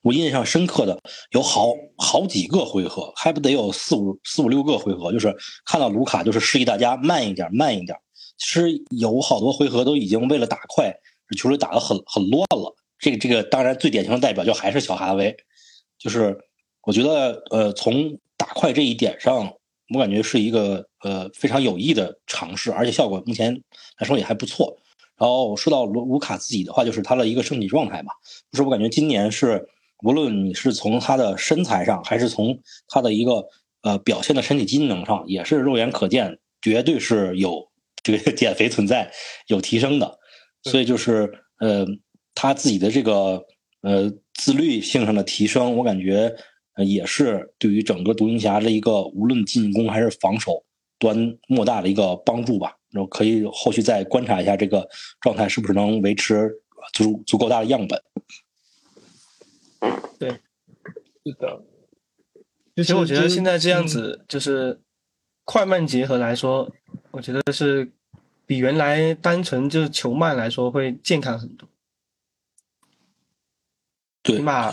[0.00, 0.98] 我印象深刻的
[1.32, 7.98] 有好好几个回合，还不得有四五四五六个回合，就是看到卢卡就是示意大家慢一点，慢一点。
[8.38, 10.90] 其实有好多回合都已经为了打快，
[11.36, 12.74] 球队打得很很乱了。
[12.98, 15.36] 这个这个当然最典型的代表就还是小哈维，
[15.98, 16.34] 就是
[16.84, 19.52] 我觉得呃从打快这一点上，
[19.92, 23.52] 我感觉是一个呃非常有益的尝试，而且效果目前
[23.98, 24.78] 来说也还不错。
[25.18, 28.12] 然后说到卢卢卡自己的话，就是他的一个身体状态嘛，
[28.52, 29.66] 就是我感觉今年是
[30.02, 33.46] 无论你是从他的身材上，还是从他的一个
[33.82, 37.66] 呃表现的身体机能上，也是肉眼可见，绝对是有
[38.02, 39.10] 这个减肥存在，
[39.46, 40.18] 有提升的。
[40.64, 41.86] 所以就是呃
[42.34, 43.42] 他自己的这个
[43.80, 46.30] 呃自律性上的提升，我感觉
[46.86, 50.62] 也是对于整个独行侠的一个无论进攻还是防守
[50.98, 52.75] 端莫大的一个帮助吧。
[52.90, 54.88] 然后可以后续再观察一下这个
[55.20, 56.50] 状态是不是能维持
[56.92, 58.02] 足足够大的样本。
[60.18, 61.62] 对，是的。
[62.74, 64.80] 其实我觉得现在这样子就是
[65.44, 66.70] 快慢结合来说，
[67.10, 67.90] 我觉得是
[68.44, 71.68] 比原来单纯就是球慢来说会健康很多。
[74.22, 74.72] 对，起码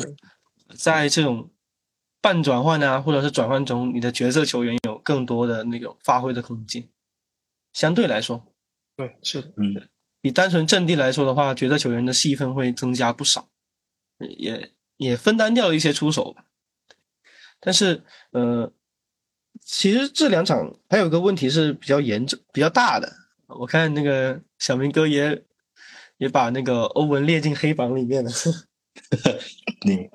[0.75, 1.49] 在这种
[2.21, 6.87] 半转换啊，或者是转换中，你的角色球员有更多的那种发挥的空间。
[7.73, 8.45] 相对来说，
[8.95, 9.89] 对，是的，嗯，
[10.21, 13.49] 比单纯阵地来说的话，角色球员的戏份会增加不少，
[14.19, 16.45] 也也分担掉一些出手吧。
[17.59, 18.71] 但是，呃，
[19.59, 23.11] 其实这两场还有个问题是比较严重、比较大的。
[23.47, 25.43] 我看那个小明哥也
[26.17, 28.31] 也把那个欧文列进黑榜里面了。
[29.83, 30.09] 你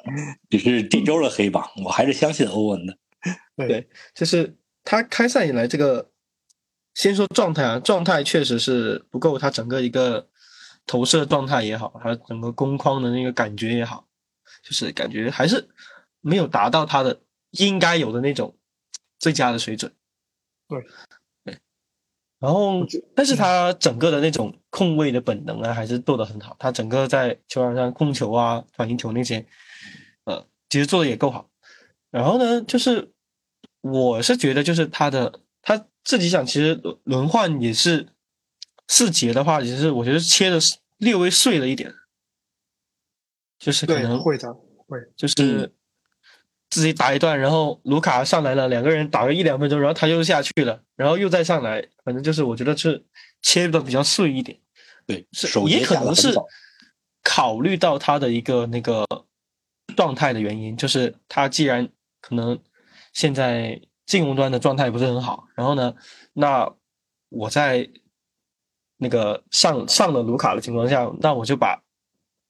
[0.49, 2.97] 你是这周的黑榜，我还是相信欧文的。
[3.57, 6.13] 对，就是他开赛以来这个。
[6.99, 10.27] 先说状态啊，状态确实是不够，他整个一个
[10.85, 14.05] 投射状态也好，他整个攻框的那个感觉也好，
[14.65, 15.69] 就是感觉还是
[16.21, 17.21] 没有达到他的
[17.53, 18.53] 应该有的那种
[19.21, 19.95] 最佳的水准。
[20.67, 20.85] 对，
[21.45, 21.57] 对。
[22.41, 22.85] 然后，
[23.15, 26.57] 但是他整个的那种控卫的本能啊，还是做得很好。
[26.59, 29.47] 他整个在球场上控球啊、反应球那些，
[30.25, 31.49] 呃，其实做的也够好。
[32.11, 33.13] 然后呢，就是
[33.83, 35.39] 我是觉得，就是他的。
[36.05, 38.09] 他自己想，其实轮换也是
[38.87, 40.59] 四节的话，也是我觉得切的
[40.97, 41.95] 略微碎了一点，
[43.59, 44.53] 就是可能会的，
[44.87, 45.73] 会就是
[46.71, 53.05] 自己打一段，然后卢卡上来了，两个人打个一两分钟，然后他又下去了，然后又再上来，反正就是我觉得是
[53.43, 54.59] 切的比较碎一点，
[55.07, 56.35] 对，是也可能是
[57.23, 59.05] 考虑到他的一个那个
[59.95, 61.87] 状态的原因，就是他既然
[62.23, 62.59] 可能
[63.13, 63.79] 现在。
[64.09, 65.95] 进攻端的状态不是很好，然后呢，
[66.33, 66.69] 那
[67.29, 67.89] 我在
[68.97, 71.81] 那个上上了卢卡的情况下，那我就把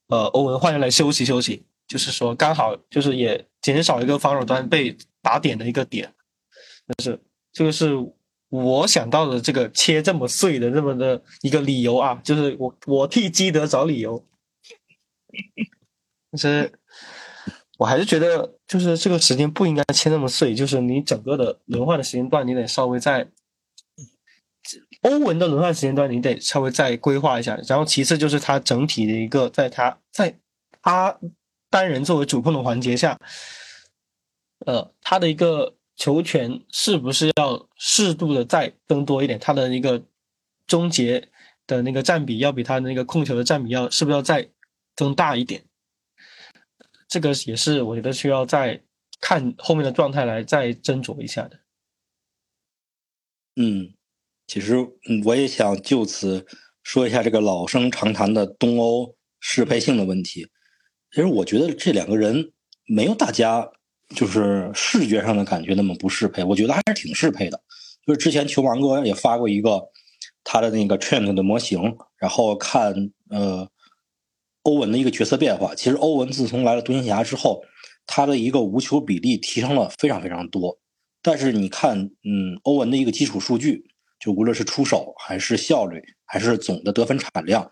[0.06, 6.14] 呃欧文换下来休息休息，就是说刚好就是也减少一个防守端被打点的一个点，
[6.96, 7.20] 就是
[7.52, 7.92] 这个是
[8.48, 14.24] 我想到的这个切这么碎的这么的一个理由啊，就是我我替基德找理由。
[16.30, 16.70] 但是，
[17.78, 23.26] 我还是觉得，就是这个时间不应该切那么碎，就是你整个的轮换的时间段，你得稍微在
[25.00, 27.58] 欧文的轮换时间段，你得稍微再规划一下。
[27.66, 30.38] 然后，其次就是他整体的一个，在他在
[30.82, 31.18] 他
[31.70, 33.18] 单人作为主控的环节下，
[34.66, 35.74] 呃，他的一个。
[36.00, 39.36] 球权是不是要适度的再增多一点？
[39.36, 40.00] 他的一个
[40.64, 41.28] 终结
[41.66, 44.48] 的那个占比要比他那个控球的占比要是不是要再
[44.94, 45.64] 增大一点？
[47.08, 48.80] 这个也是我觉得需要再
[49.20, 51.58] 看后面的状态来再斟酌一下的。
[53.56, 53.94] 嗯，
[54.46, 54.76] 其实
[55.24, 56.46] 我也想就此
[56.82, 60.46] 说一下这个老生常谈的东欧适配性的问题。
[61.10, 62.52] 其实我觉得这两个人
[62.86, 63.68] 没有大家。
[64.16, 67.60] 就是视觉上的感觉那么不适配，我觉得还是挺适配的。
[68.06, 69.82] 就是之前球王哥也发过一个
[70.44, 71.78] 他的那个 Trent 的模型，
[72.16, 72.94] 然后看
[73.28, 73.70] 呃
[74.62, 75.74] 欧文的一个角色变化。
[75.74, 77.62] 其实欧文自从来了独行侠之后，
[78.06, 80.78] 他的一个无球比例提升了非常非常多。
[81.22, 83.84] 但是你看，嗯，欧文的一个基础数据，
[84.20, 87.70] 就无论是出手还是效率，还是总的得分产量，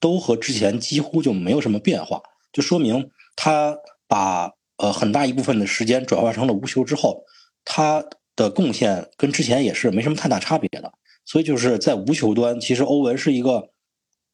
[0.00, 2.22] 都和之前几乎就没有什么变化，
[2.52, 4.52] 就说明他把。
[4.78, 7.24] 呃，很大一部分的时间转化成了无球之后，
[7.64, 8.04] 他
[8.36, 10.92] 的贡献跟之前也是没什么太大差别的。
[11.24, 13.70] 所以就是在无球端，其实欧文是一个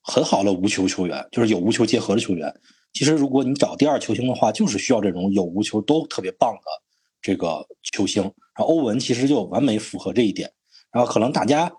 [0.02, 2.54] 很好的无球球员，就是有无球结合的球员。
[2.92, 6.60] 其实如果你找第二球星的话，就是需要这种有无球都特别棒的
[7.20, 8.22] 这个球星。
[8.22, 10.52] 然后欧文其实就完美符合这一点。
[10.92, 11.72] 然后可能大家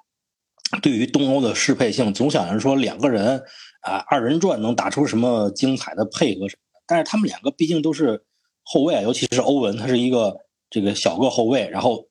[0.81, 3.43] 对于东欧的适配性，总想着说两个人
[3.81, 8.23] 啊二人转能打出什么精彩的配合什么的，但是他们两个毕竟都是。
[8.65, 10.37] 后卫，尤其是欧文，他是一个
[10.69, 12.07] 这个小个后卫，然后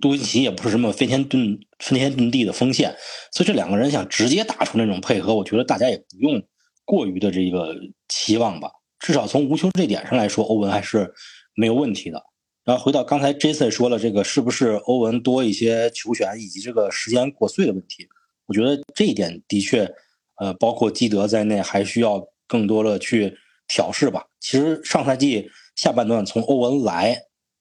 [0.00, 2.96] 杜维奇也不是什么飞天遁飞天遁地的锋线，
[3.32, 6.42] 所以这两个人想直接打出那种配合，我觉得大家也不用
[6.84, 7.74] 过于的这个
[8.08, 8.70] 期望吧。
[8.98, 11.12] 至少从无球这点上来说，欧文还是
[11.54, 12.22] 没有问题的。
[12.64, 18.08] 然后回到刚才 Jason 说了这个是不是欧文多一些球权以及这个时间过碎的问题，
[18.46, 19.88] 我觉得这一点的确，
[20.40, 23.36] 呃，包括基德在内还需要更多的去
[23.68, 24.24] 调试吧。
[24.40, 25.50] 其实上赛季。
[25.76, 27.16] 下半段从欧文来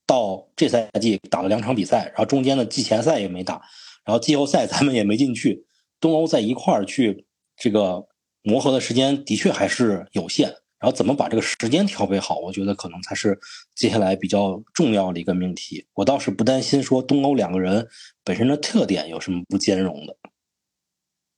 [0.10, 3.62] 到这赛季打了两场比赛，然后中间的季前赛也没打，
[4.04, 5.68] 然后季后赛咱们也没进去。
[6.00, 8.08] 东欧在一块儿去这个
[8.42, 10.50] 磨合的时间的确还是有限，
[10.80, 13.40] 然后怎么把这个时间调配好，我觉得可能才是
[13.76, 15.86] 接下来比较重要的一个命题。
[15.94, 17.88] 我倒是不担心说东欧两个人
[18.24, 20.18] 本身的特点有什么不兼容的。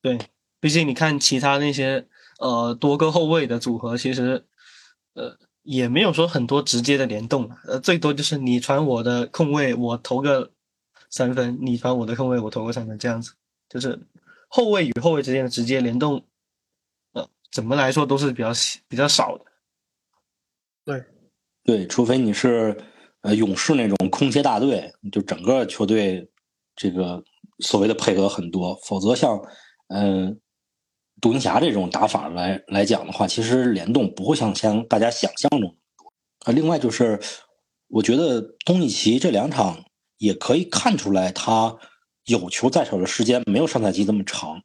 [0.01, 0.17] 对，
[0.61, 2.07] 毕竟你看其他那些
[2.39, 4.45] 呃多个后卫的组合，其实
[5.13, 5.37] 呃。
[5.63, 10.51] 也没有说很多直接的联动，呃，最多就是你传我的空位，我投个
[11.09, 13.33] 三分；你传我的空位，我投个三分，这样子，
[13.69, 13.99] 就是
[14.47, 16.25] 后卫与后卫之间的直接联动，
[17.13, 18.51] 呃，怎么来说都是比较
[18.87, 19.45] 比较少的。
[20.83, 21.03] 对，
[21.63, 22.75] 对，除非你是
[23.21, 26.27] 呃勇士那种空切大队，就整个球队
[26.75, 27.23] 这个
[27.59, 29.39] 所谓的配合很多，否则像
[29.89, 30.40] 嗯。
[31.21, 35.75] 独行侠这种打法来来讲的话，其实联动不会像像大家想象中多
[36.45, 36.51] 啊。
[36.51, 37.19] 另外就是，
[37.89, 39.85] 我觉得东契奇这两场
[40.17, 41.77] 也可以看出来，他
[42.25, 44.59] 有球在手的时间没有上赛季这么长。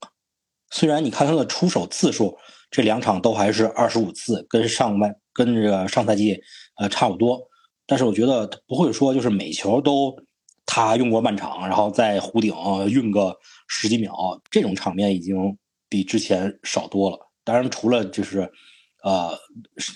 [0.70, 2.38] 虽然你看他的出手次数，
[2.70, 6.40] 这两场都还是二十五次，跟上半跟这个上赛季
[6.78, 7.38] 呃差不多，
[7.86, 10.16] 但是我觉得不会说就是每球都
[10.64, 12.54] 他用过半场，然后在弧顶
[12.90, 13.36] 运个
[13.68, 15.54] 十几秒，这种场面已经。
[15.88, 17.18] 比之前少多了。
[17.44, 18.50] 当然，除了就是，
[19.04, 19.38] 呃，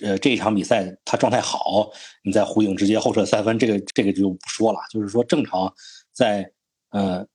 [0.02, 1.90] 呃，这一场比赛他状态好，
[2.22, 4.78] 你在湖影直接后撤三分，这个这个就不说了。
[4.88, 5.74] 就是说，正常
[6.12, 6.48] 在
[6.90, 7.26] 呃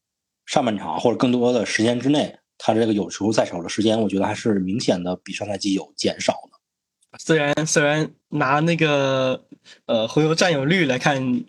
[0.46, 7.20] 上半场或者更多的时间之内，他这个有球在手的时间，我觉得还是明显的比上赛季有减少的。
[7.20, 9.46] 虽然虽然拿那个
[9.86, 11.44] 呃回合占有率来看，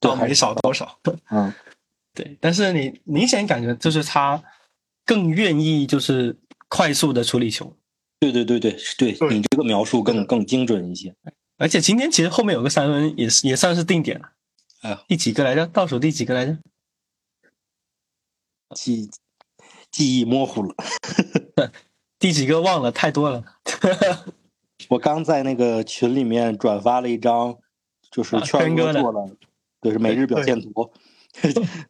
[0.00, 0.98] 倒没少多少。
[1.30, 1.52] 嗯，
[2.14, 4.42] 对，但是你明显感觉就是他。
[5.06, 6.36] 更愿意就是
[6.68, 7.74] 快速的处理球，
[8.20, 11.14] 对对对对，对你这个描述更更精准一些。
[11.56, 14.32] 而且今天其实后面有个三分也是也算是定点了，
[14.82, 15.66] 哎，第几个来着？
[15.68, 16.58] 倒数第几个来着？
[18.74, 19.08] 记
[19.92, 20.74] 记忆模糊了，
[22.18, 23.44] 第几个忘了，太多了。
[24.90, 27.56] 我刚在那个群里面转发了一张，
[28.10, 29.36] 就是圈哥做的，
[29.80, 30.92] 就是每日表现图。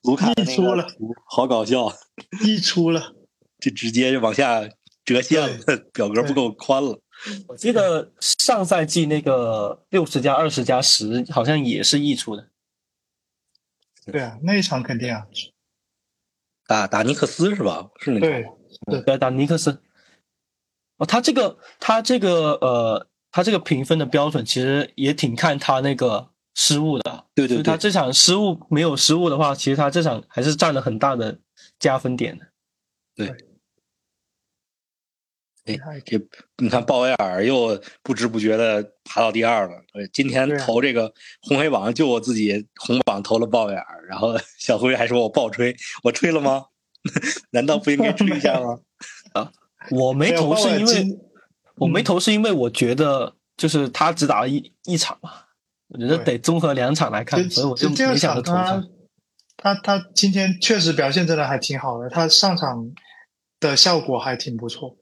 [0.03, 1.93] 卢卡的那个图好搞笑，
[2.45, 3.15] 溢出了，
[3.59, 4.69] 就直接就往下
[5.05, 5.59] 折线了，
[5.93, 7.01] 表格不够宽了。
[7.49, 12.49] 我记得上赛季那个六十加二十加十好像也是溢出的。
[14.05, 15.27] 对啊，那一场肯定啊。
[16.67, 17.89] 打打尼克斯是吧？
[18.01, 18.43] 是那对
[18.87, 19.01] 个。
[19.03, 19.81] 对，打尼克斯。
[20.99, 27.25] 哦，他这个他这个呃，他这个评分的标准其实也挺看他那个失误的。
[27.35, 31.39] 对对对，他这场失误没有失误的话，其实他这场还是占了很大的
[31.79, 32.47] 加分点的。
[35.67, 36.17] 哎，这
[36.59, 39.75] 你看鲍威尔又不知不觉的爬到第二了。
[39.95, 41.13] 呃今天投这个
[41.43, 45.75] 红黑榜，就我自己红榜投了鲍威尔，然后 小辉还说我爆吹，
[46.05, 46.67] 我吹了吗？
[47.51, 48.79] 难道不应该吹一下吗？
[49.35, 49.53] 啊
[49.91, 51.19] 我没投是因为
[51.77, 55.33] 我没投是因为我觉得就是他只打了一一场嘛，
[55.89, 58.87] 我觉得得综合两场来看，所以我就没想着投他。
[59.67, 62.95] 他他今天确实表现真的还挺好的，他上场
[63.59, 64.97] 的效果还挺不错。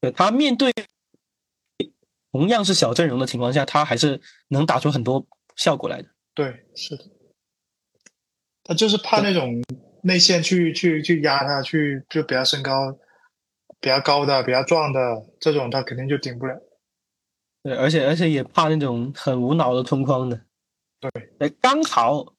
[0.00, 0.72] 对他面对
[2.32, 6.08] 同样是小阵容的情况下，他还是能打出很多效果来的。
[6.34, 7.04] 对，是的，
[8.64, 9.62] 他就是怕那种
[10.02, 12.96] 内线去去去压他，去就比他身高
[13.80, 15.00] 比较高的、比较壮的
[15.38, 16.58] 这种，他肯定就顶不了。
[17.62, 20.40] 对，而且而且也怕那种很无脑的冲框的。
[21.00, 21.10] 对，
[21.40, 22.34] 哎，刚好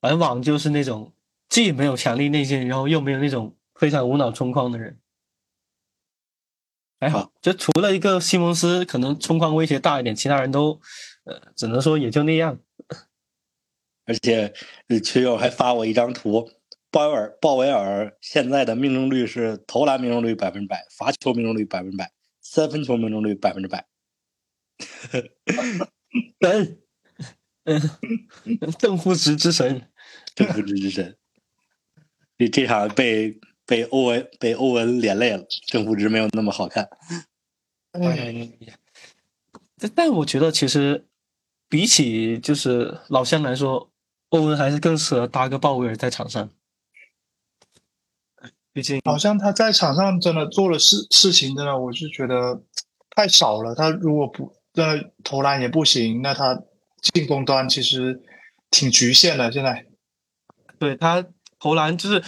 [0.00, 1.12] 篮网就是那种
[1.48, 4.98] 既没有强力内线，然后又没有那种非常无脑冲框的人。
[6.98, 10.78] 还好好，就除了一个西蒙斯可能冲框威胁大一点，其他人都
[11.24, 12.58] 呃只能说也就那样。
[14.04, 14.52] 而且
[14.88, 16.50] 呃群友还发我一张图，
[16.90, 23.86] 鲍威尔鲍威尔现在的命中率是投篮命中率百分之百，罚球命中率百分之百，三分球命中率百分之百。
[26.42, 26.82] 神，
[27.64, 27.80] 嗯，
[28.78, 29.89] 正负值之神。
[30.40, 31.16] 正负值之神。
[32.38, 36.88] 这这场被被欧文被欧文连累了，正负值没有那么好看。
[37.92, 38.48] 哎，
[39.76, 41.06] 但但我觉得其实
[41.68, 43.90] 比起就是老乡来说，
[44.30, 46.50] 欧文还是更适合搭个鲍威尔在场上。
[48.72, 52.62] 毕竟好像他在场上真的做了事事情，真的我是觉得
[53.10, 53.74] 太少了。
[53.74, 56.62] 他如果不真的投篮也不行，那他
[57.12, 58.22] 进攻端其实
[58.70, 59.50] 挺局限的。
[59.50, 59.84] 现在
[60.80, 61.24] 对他
[61.58, 62.24] 投篮就是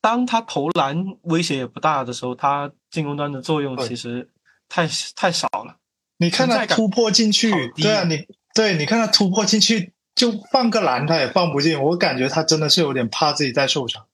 [0.00, 4.30] 当他投篮威胁也不大的时候，他进攻端的作用其实
[4.68, 5.76] 太太少了。
[6.16, 14.06] 你看他突破进去对啊，你对你看他突破进去就放个篮他也放不进，我感觉他真的是有点怕自己再受伤。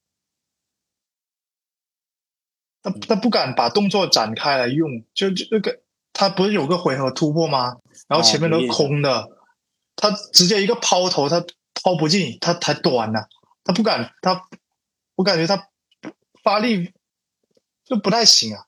[2.83, 5.81] 他他不敢把动作展开来用，就就那个
[6.13, 7.77] 他不是有个回合突破吗？
[8.09, 9.29] 然后前面都空的，
[9.97, 11.45] 他直接一个抛投，他
[11.83, 13.29] 抛不进，他太短了，
[13.69, 14.49] 他不敢，他
[15.15, 15.69] 我感觉他
[16.43, 16.91] 发力
[17.85, 18.65] 就不太行啊。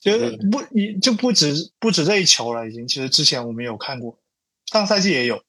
[0.00, 0.18] 就
[0.50, 2.88] 不你就不止不止这一球了，已经。
[2.88, 4.18] 其实之前我们有看过，
[4.66, 5.44] 上赛季也有。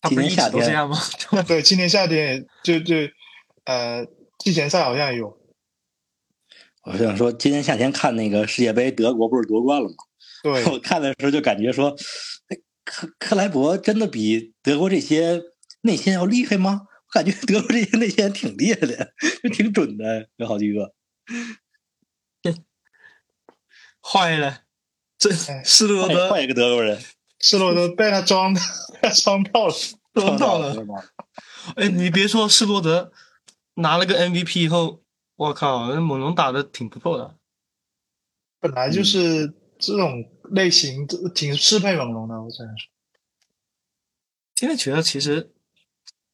[0.00, 0.96] 他不是一今年夏天直都这样吗？
[1.48, 2.94] 对，今年夏天就就
[3.64, 4.06] 呃
[4.38, 5.36] 季前赛好像也有。
[6.82, 9.94] 我想说，今年夏天看那个世界杯，德国不是夺冠了吗？
[10.44, 11.96] 对， 我看的时候就感觉说，
[12.46, 15.42] 哎克克莱伯真的比德国这些
[15.82, 16.86] 内线要厉害吗？
[17.06, 19.12] 我感觉德国这些内线挺厉害的，
[19.42, 20.94] 就挺准的，有好几个。
[24.02, 24.62] 坏了，
[25.18, 27.02] 这哎 施罗德换换一个德国人，
[27.38, 28.60] 斯罗德被他装被
[29.02, 29.74] 他装到了。
[30.14, 30.74] 装到了。
[31.76, 33.12] 哎，你别说施罗德
[33.74, 35.02] 拿了个 MVP 以后，
[35.36, 37.36] 我靠，那猛龙打的挺不错的。
[38.58, 42.88] 本来就是这种类型挺适配猛龙的，我只能说。
[44.56, 45.52] 现在觉得其实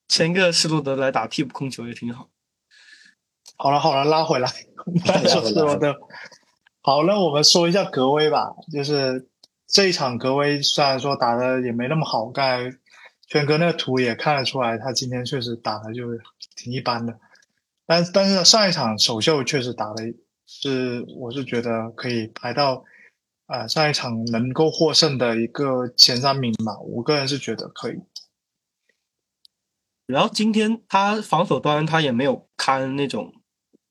[0.09, 2.29] 签个施罗德来打替补控球也挺好。
[3.57, 4.51] 好了好了，拉回来，
[4.85, 5.95] 不要说斯罗德。
[6.83, 8.55] 好，那我们说一下格威吧。
[8.73, 9.29] 就是
[9.67, 12.77] 这一场格威虽然说打的也没那么好，刚才
[13.27, 16.05] 轩哥那个图也看得出来，他今天确实打的就
[16.55, 17.19] 挺一般的。
[17.87, 20.05] 但但是上一场首秀确实打的
[20.47, 22.85] 是，我是觉得可以排到
[23.47, 26.79] 啊、呃上一场能够获胜的一个前三名吧。
[26.81, 27.95] 我个人是觉得可以。
[30.07, 33.35] 然后今天他防守端他也没有看那种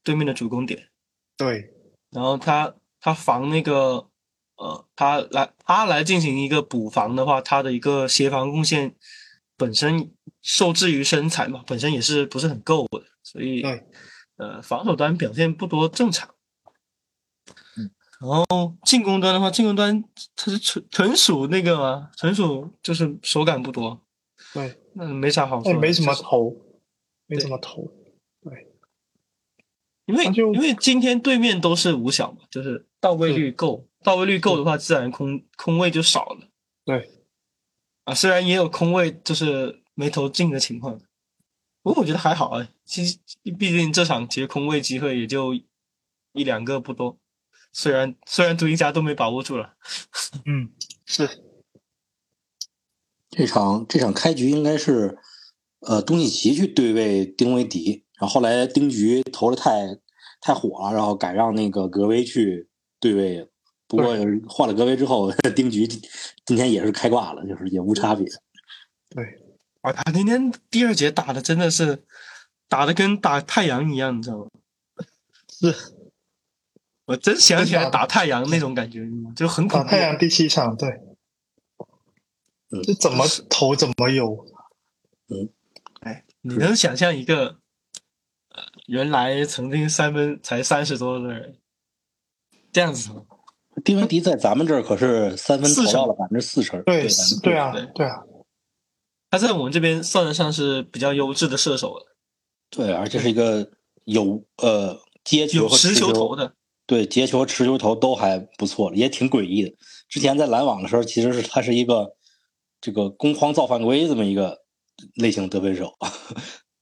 [0.04, 0.90] 对面的主攻点，
[1.38, 1.74] 对，
[2.10, 4.08] 然后他他防那个
[4.56, 8.96] 呃，他来他来进行一个补防的话，他的一个协防贡献
[9.58, 10.12] 本身
[10.42, 13.86] 受制于身材嘛，本身也是不是很够的，所以对。
[14.38, 16.30] 呃防守端表现不多正常。
[17.78, 17.90] 嗯，
[18.20, 20.04] 然后进攻端的话，进攻端
[20.36, 24.02] 他是纯纯属那个嘛，纯属就是手感不多，
[24.54, 26.58] 对，那没啥好说没什么就是投，
[27.28, 27.92] 没什么投。
[30.08, 36.48] 因为就因为今天对面都是五小嘛，就是到位率够，到位率够的话，自然空空位就少了
[36.84, 37.10] 对，
[38.04, 38.14] 啊。
[38.14, 41.02] 虽然也有空位就是没投进的情况，
[41.82, 43.18] 不过我觉得还好啊，其实
[43.58, 45.56] 毕竟这场其实空位机会也就
[46.34, 47.18] 一两个不多，
[47.74, 49.74] 虽然虽然独行侠都没把握住了。
[50.46, 50.72] 嗯，
[51.06, 51.28] 是
[53.36, 55.18] 这场这场开局应该是
[55.82, 59.98] 呃东契奇去对位丁威迪，然后后来丁局投的太
[60.42, 62.70] 太火了，然后改让那个格威去
[63.00, 63.50] 对位。
[63.88, 64.16] 不过
[64.48, 65.88] 换了格威之后， 丁局
[66.46, 68.26] 今天也是开挂了，就是也无差别。
[69.10, 69.24] 对。
[69.82, 72.04] 啊，他那天第二节打的真的是
[72.68, 74.48] 打的跟打太阳一样，你知道吗？
[75.48, 75.76] 是，
[77.06, 80.90] 我真想起来打太阳那种感觉，就很打太阳第七场，对，
[82.84, 84.46] 这怎么投怎么有。
[85.30, 85.50] 嗯，
[86.02, 87.58] 哎，你能想象一个
[88.50, 91.58] 呃，原来曾经三分才三十多的人
[92.72, 93.24] 这样子吗？
[93.84, 97.08] 丁文迪在咱们这儿可是三分投到了百分之四成，对，
[97.44, 98.24] 对啊，对啊。
[99.30, 102.16] 他在我们这边算得上是比较优质的射手了，
[102.70, 103.70] 对，而且是一个
[104.06, 106.54] 有呃接球和持球投的，
[106.86, 109.76] 对，接球和持球投都还不错，也挺诡异的。
[110.08, 112.16] 之前在篮网的时候，其实是他是一个
[112.86, 114.60] 这个攻荒造犯规这么一个
[115.16, 115.92] 类型得分手，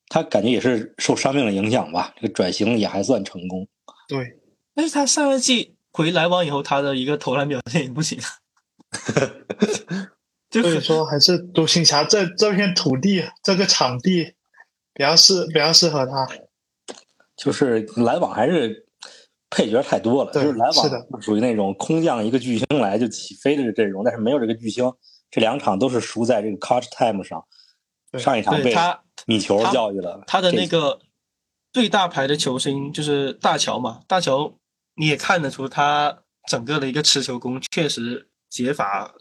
[0.09, 3.65] 他感觉也是受伤病的影响吧，这个转型也还算成功。
[4.09, 4.37] 对，
[4.75, 8.19] 但是他上赛季回来网以后，他的一个投篮表现也不行。
[10.51, 14.25] 所以说，还是独行侠这这片土地、这个场地
[14.93, 16.27] 比较适比较适合他。
[17.37, 18.85] 就是篮网还是
[19.49, 24.83] 配角太多了，就是篮网属于那种空降一个巨星来就起飞的阵容，但是没有这个巨星，
[25.33, 27.43] 这两场都是输在这个 c o u c h time 上。
[28.19, 28.75] 上一场被
[29.25, 30.23] 米球教育了。
[30.27, 30.99] 他的那个
[31.71, 34.53] 最大牌的球星就是大乔嘛，大乔
[34.93, 39.15] 你也看得出他整个的一个持球功确实解法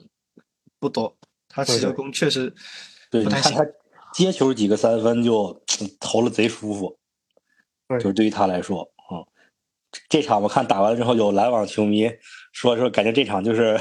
[0.78, 1.16] 不多。
[1.48, 2.54] 他持球功确实
[3.10, 3.64] 对，你看他
[4.12, 5.62] 接球几个三分就
[5.98, 6.98] 投了贼舒服，
[7.98, 9.24] 就是对于他来说，嗯，
[10.10, 12.10] 这场我看打完了之后，有篮网球迷
[12.52, 13.80] 说说，感觉这场就是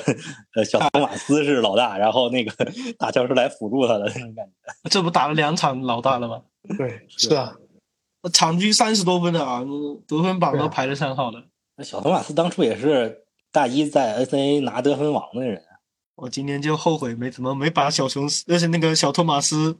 [0.55, 2.51] 呃小托马斯是老大，然后那个
[2.97, 4.89] 大乔是来辅助他的那种感觉。
[4.89, 6.41] 这不打了两场老大了吗？
[6.77, 7.53] 对，是啊，
[8.33, 9.61] 场均三十多分的啊，
[10.07, 11.43] 得分榜都排了三号的。
[11.75, 15.61] 那小托马斯当初也是大一在 N C A 拿得分王的人。
[16.15, 19.79] 我今年就后悔没怎么没把小琼斯，而且那个小托马斯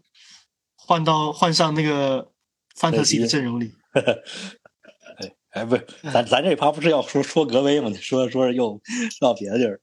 [0.75, 2.31] 换到换上那个
[2.75, 3.73] 范特西的阵容里。
[5.51, 7.89] 哎哎，不是，咱咱这趴不是要说说格威吗？
[7.89, 8.81] 你说着说着又
[9.19, 9.79] 到别的地儿。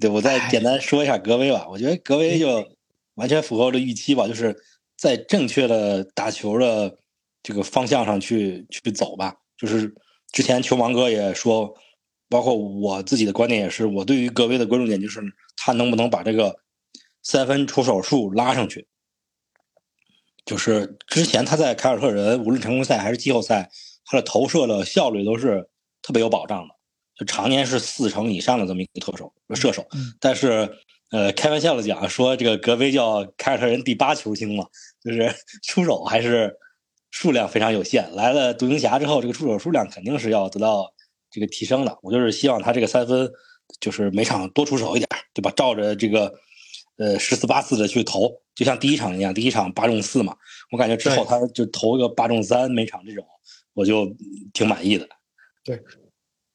[0.00, 1.66] 对，我再简单说一下格威吧。
[1.68, 2.66] 我觉得格威就
[3.14, 4.56] 完全符合我的预期吧，就是
[4.96, 6.98] 在正确的打球的
[7.42, 9.36] 这个方向上去去走吧。
[9.56, 9.94] 就是
[10.32, 11.76] 之前球王哥也说。
[12.28, 15.20] 包括我自己的观点也是，我对于格威的关注点就是
[15.56, 16.58] 他能不能把这个
[17.22, 18.88] 三分出手数拉上去。
[20.44, 23.70] 就是之前他在凯尔特人，无论常规赛还是季后赛，
[24.06, 25.68] 他的投射的效率都是
[26.02, 26.74] 特别有保障的，
[27.18, 29.86] 就常年是四成以上的这么一个特手射手。
[30.18, 30.78] 但是，
[31.10, 34.64] 呃，开玩笑的讲，说这个格威叫凯尔特人第八球星嘛，
[35.04, 35.30] 就是
[35.62, 36.56] 出手还是
[37.10, 38.14] 数量非常有限。
[38.14, 40.92] 来了独行侠之后，这个出手数量肯定是要得到。
[41.28, 43.30] 这个提升的，我就是希望他这个三分，
[43.78, 45.52] 就是每场多出手一点，对吧？
[45.54, 46.32] 照着这个，
[46.96, 50.34] 呃，十四八四的去投，就像第一场一样，第一场八中四嘛。
[50.70, 53.26] 我感觉之后他就投个八中三每场这种，
[53.76, 54.12] 我就
[54.52, 55.06] 挺满意的。
[55.62, 55.80] 对，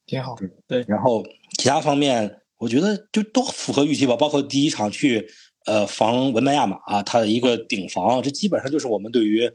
[0.06, 0.36] 挺好。
[0.68, 1.24] 对，然后
[1.58, 4.16] 其他方面，我觉得就都符合预期吧。
[4.18, 5.30] 包括第一场去
[5.66, 9.50] 呃防文班亚马，他的一个顶防，这基本上就是我们对于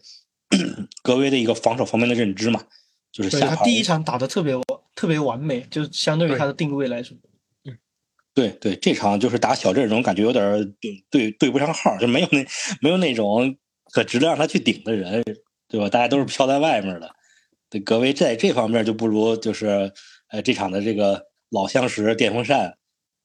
[1.02, 2.62] 格威的一个防守方面的认知嘛。
[3.12, 4.54] 就是他第一场打的特别
[4.94, 7.16] 特别完美，就相对于他的定位来说，
[7.64, 7.76] 嗯，
[8.34, 10.42] 对对，这场就是打小阵容，感觉有点
[10.80, 12.44] 对对对不上号，就没有那
[12.82, 13.56] 没有那种
[13.90, 15.24] 可值得让他去顶的人，
[15.66, 15.88] 对吧？
[15.88, 17.15] 大家都是飘在外面的。
[17.76, 19.92] 对，格威在这方面就不如就是
[20.30, 22.76] 呃这场的这个老相识电风扇，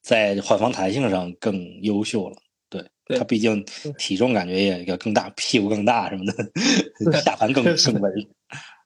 [0.02, 2.36] 在换防弹性上更优秀了。
[2.70, 3.66] 对他毕竟
[3.98, 6.34] 体重感觉也也更大，屁股更大什么的，
[7.22, 8.14] 下盘更更稳。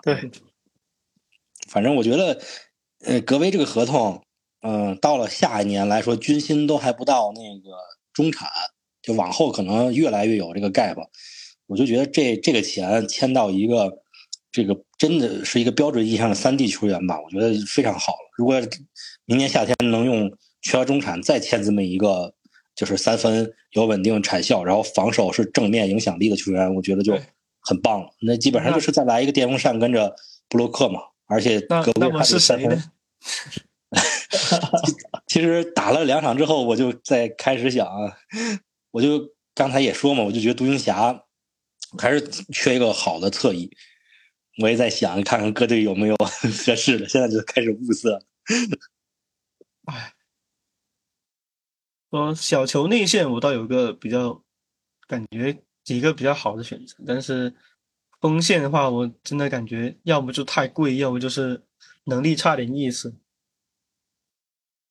[0.03, 0.31] 对。
[1.67, 2.39] 反正我觉得，
[3.03, 4.23] 呃，格威这个合同，
[4.61, 7.75] 嗯，到了下一年来说，军薪都还不到那个
[8.13, 8.47] 中产，
[9.01, 10.95] 就往后可能越来越有这个 gap。
[11.65, 14.03] 我就觉得这这个钱签到一个
[14.55, 18.31] 这个真的是一个标准意义上的三 D 球员吧，我觉得非常好了。
[18.37, 18.55] 如果
[19.25, 20.31] 明年夏天能用
[20.61, 22.33] 全额中产再签这么一个，
[22.73, 27.19] 就是三分有稳定产效，然后防守是正面影响力的球员，我觉得就
[27.59, 28.07] 很棒了。
[28.21, 30.15] 那基本上就是再来一个电风扇跟着
[30.47, 31.01] 布洛克嘛。
[31.27, 32.81] 而且格威还是三分。
[35.27, 37.85] 其实打了两场之后，我就在开始想，
[38.91, 39.19] 我就
[39.53, 41.23] 刚才也说嘛，我就觉得独行侠
[41.97, 42.21] 还是
[42.53, 43.69] 缺一个好的侧翼。
[44.57, 47.09] 我也在想，看看各队有没有 合适的。
[47.09, 48.25] 现在就开始物色。
[49.85, 50.13] 哎，
[52.09, 54.41] 说小球内线，我倒有个比较
[55.07, 57.53] 感觉几个比较好的选择，但是
[58.21, 61.65] 锋线的话，我真的感觉要不就太贵，要不就是
[62.05, 63.13] 能力差点意思。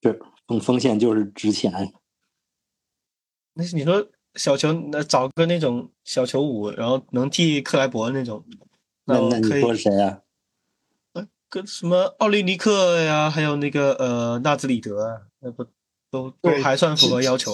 [0.03, 1.73] 是锋锋线就是值钱。
[3.55, 8.45] 那你说小球，那找个那种小球五，然后能替克莱伯那种。
[9.07, 10.21] 那那你说谁啊？
[11.13, 15.65] 呃，跟什么奥利尼克呀，还有那个呃纳兹里德，那不
[16.11, 17.53] 都都还算符合要求。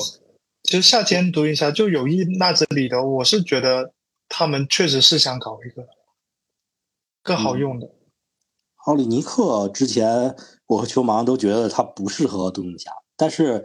[0.63, 3.93] 其实夏天读一下就有意纳兹里德，我是觉得
[4.29, 5.89] 他们确实是想搞一个
[7.23, 7.89] 更好用的。
[8.87, 10.37] 奥利尼克之前
[10.67, 13.65] 我和球盲都觉得他不适合独行侠，但是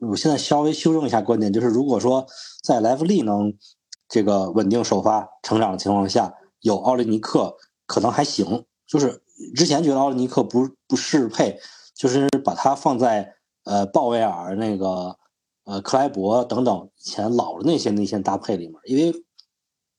[0.00, 2.26] 我现在稍微修正一下观点，就是如果说
[2.64, 3.52] 在莱弗利能
[4.08, 6.32] 这个稳定首发成长的情况下。
[6.60, 7.56] 有奥利尼克
[7.86, 9.22] 可能还行，就是
[9.54, 11.58] 之前觉得奥利尼克不不适配，
[11.94, 13.34] 就是把他放在
[13.64, 15.16] 呃鲍威尔那个
[15.64, 19.24] 呃克莱伯等等以前老的那些内线搭配里面，因为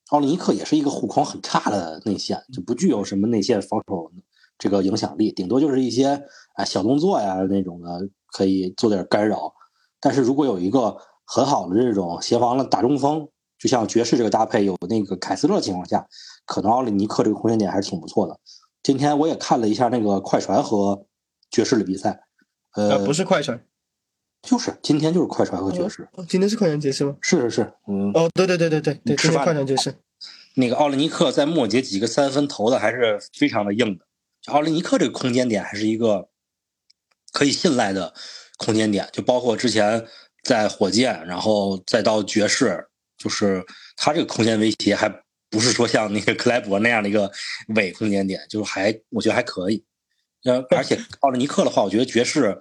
[0.09, 4.11] 奥利尼克也是一个护框很差的内线，就不具有什么内线防守
[4.57, 6.21] 这个影响力，顶多就是一些
[6.55, 9.53] 啊小动作呀那种的可以做点干扰，
[9.99, 16.07] 但是如果有一个很好的这种协防的大中锋，就像爵士这个搭配有那个凯斯勒情况下。
[16.49, 18.35] 可能奥利尼克这个空间点还是挺不错的。
[18.81, 21.05] 今天我也看了一下那个快船和
[21.51, 22.23] 爵士的比赛，
[22.73, 23.63] 呃，不是快船，
[24.41, 26.09] 就是今天就是快船和爵士。
[26.13, 27.15] 哦今天是快船爵士吗？
[27.21, 28.11] 是是是，嗯。
[28.15, 29.93] 哦，对对对对对对，吃饭快船爵士。
[30.55, 34.05] 那个奥利尼克在末节几个三分投的还是非常的硬的。
[34.47, 36.29] 奥利尼克这个空间点还是一个
[37.31, 38.15] 可以信赖的
[38.57, 40.03] 空间点，就包括之前
[40.43, 42.87] 在火箭，然后再到爵士，
[43.19, 43.63] 就是
[43.95, 45.21] 他这个空间威胁还。
[45.49, 47.31] 不是说像那个克莱伯那样的一个
[47.75, 49.83] 伪空间点，就是还我觉得还可以。
[50.43, 52.57] 呃，而且奥利尼克的话，我觉得爵士，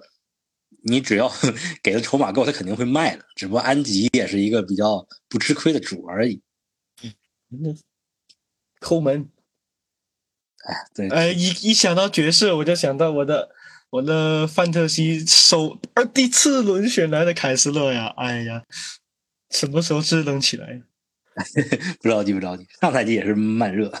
[0.83, 1.31] 你只要
[1.81, 3.23] 给的筹码够，他肯定会卖的。
[3.35, 6.41] 只不过安吉也是一个比较不吃亏的主而已。
[7.51, 7.77] 嗯，
[8.79, 9.29] 抠门。
[10.65, 11.09] 哎，对。
[11.09, 13.49] 哎，一一想到爵士，我就想到我的
[13.91, 18.13] 我的范特西首呃第次轮选来的凯斯勒呀！
[18.17, 18.63] 哎呀，
[19.51, 20.81] 什么时候支棱起来？
[22.01, 22.67] 不着急，不着急。
[22.81, 23.91] 上赛季也是慢热，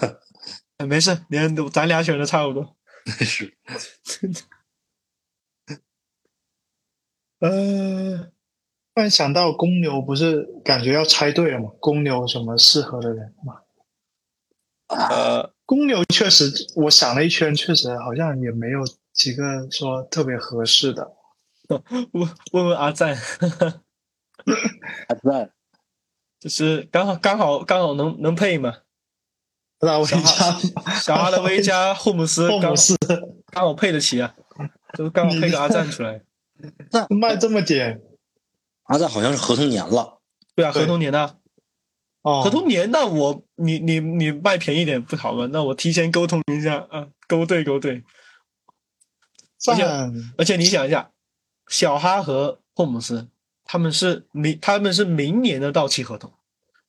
[0.87, 2.75] 没事，连咱俩选的差不多。
[3.05, 3.53] 是，
[7.39, 8.17] 呃，
[8.93, 11.69] 突然想到公牛，不是感觉要拆队了吗？
[11.79, 13.61] 公牛什么适合的人吗？
[14.87, 18.81] 呃，公牛确实，我想了一圈，确实好像也没有
[19.13, 21.13] 几个说特别合适的。
[21.69, 23.15] 问问问阿赞，
[25.07, 25.51] 阿赞。
[26.39, 28.77] 就是刚好刚好刚好能能配嘛，
[29.79, 30.17] 拉维加
[31.01, 32.95] 小哈的 威加霍姆斯，霍姆斯
[33.51, 34.33] 刚好配得起啊，
[34.97, 36.21] 就刚好配个阿赞出来。
[36.91, 38.01] 那卖这么点，
[38.83, 40.19] 阿赞好像是合同年了。
[40.55, 41.37] 对啊，合同年的。
[42.21, 45.47] 哦，合同年那我你你你卖便宜点不好吗？
[45.51, 48.03] 那我提前沟通一下啊，勾兑勾兑。
[49.67, 49.83] 而且
[50.37, 51.11] 而且你想一下，
[51.67, 53.27] 小哈和霍姆斯。
[53.71, 56.33] 他们是明他们是明年的到期合同，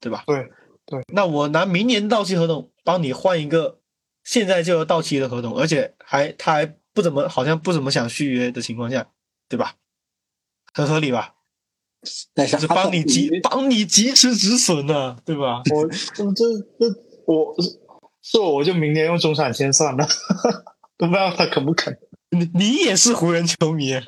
[0.01, 0.24] 对吧？
[0.26, 0.51] 对
[0.87, 1.03] 对。
[1.12, 3.81] 那我拿明年到期合同帮你换一个
[4.24, 9.07] 现在就要到期的合同，而且还他还不怎么好像不怎么想续约的情况下，
[9.47, 9.74] 对吧？
[10.72, 11.35] 很合理吧？
[12.33, 15.62] 但是帮你及帮你及时止损呢，对吧？
[15.74, 15.87] 我
[16.33, 16.45] 这
[16.78, 16.87] 这
[17.26, 17.55] 我
[18.22, 20.09] 是我我就明年用中产先算了，
[20.97, 21.95] 都不知道他肯不肯。
[22.31, 23.93] 你你也是湖人球迷，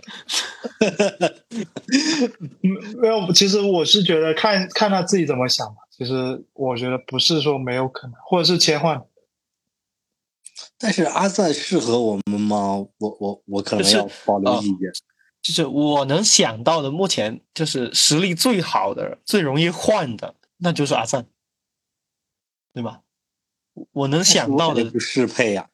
[3.00, 3.32] 没有？
[3.32, 5.82] 其实我是觉得看看他自己怎么想吧。
[5.90, 9.04] 其实我觉得不是说没有可能，或者是切换。
[10.78, 12.76] 但是阿赞适合我们吗？
[12.98, 14.90] 我我我可能要保留意见。
[15.42, 21.26] 就是我能想到的，目前就是实力最好的、最容易换的，那就是阿赞，
[22.72, 23.00] 对吧？
[23.90, 25.68] 我能想到的不适配呀。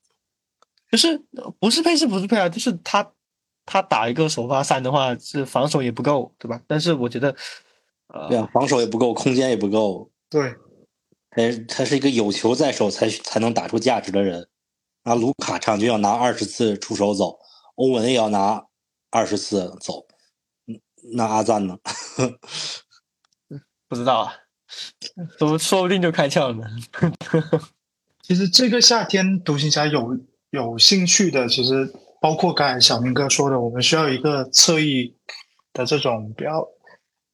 [0.90, 1.22] 就是
[1.60, 2.48] 不是配是不是配啊？
[2.48, 3.12] 就是他
[3.66, 6.60] 他打一个首发三的话，是防守也不够，对吧？
[6.66, 7.34] 但是我觉得，
[8.08, 10.10] 呃，对啊，防守也不够，空间也不够。
[10.30, 10.54] 对，
[11.30, 14.48] 他他是一个有球在手才才能打出价值的人。
[15.02, 17.38] 啊，卢卡场均要拿二十次出手走，
[17.74, 18.64] 欧文也要拿
[19.10, 20.06] 二十次走。
[21.14, 21.78] 那阿赞呢？
[23.88, 24.32] 不知道啊，
[25.38, 26.66] 怎么说不定就开窍了。
[28.22, 30.18] 其实这个夏天独行侠有。
[30.50, 35.14] 有兴趣的，其实包括刚才小明哥说的，我们需要一个侧翼
[35.72, 36.66] 的这种比较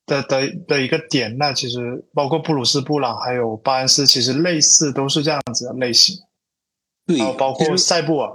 [0.07, 6.17] 的的的一个点，那其实包括布鲁斯布朗还有巴恩斯，其实类似都是这样子的类型，
[7.07, 8.31] 对，还有包括塞布尔，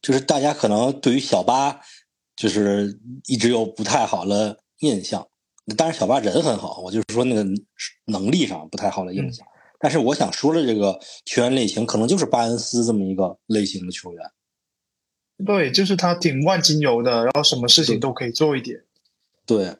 [0.00, 1.80] 就是大家可能对于小巴
[2.36, 5.26] 就是一直有不太好的印象。
[5.76, 7.44] 当然，小巴人很好，我就是说那个
[8.06, 9.46] 能力上不太好的印象。
[9.80, 14.30] 但是我想说的这个球员类型，可能就是巴恩斯这么一个类型的球员。
[15.46, 18.84] 对，就是他挺万金油的，然后什么事情都可以做一点。
[19.46, 19.74] 对，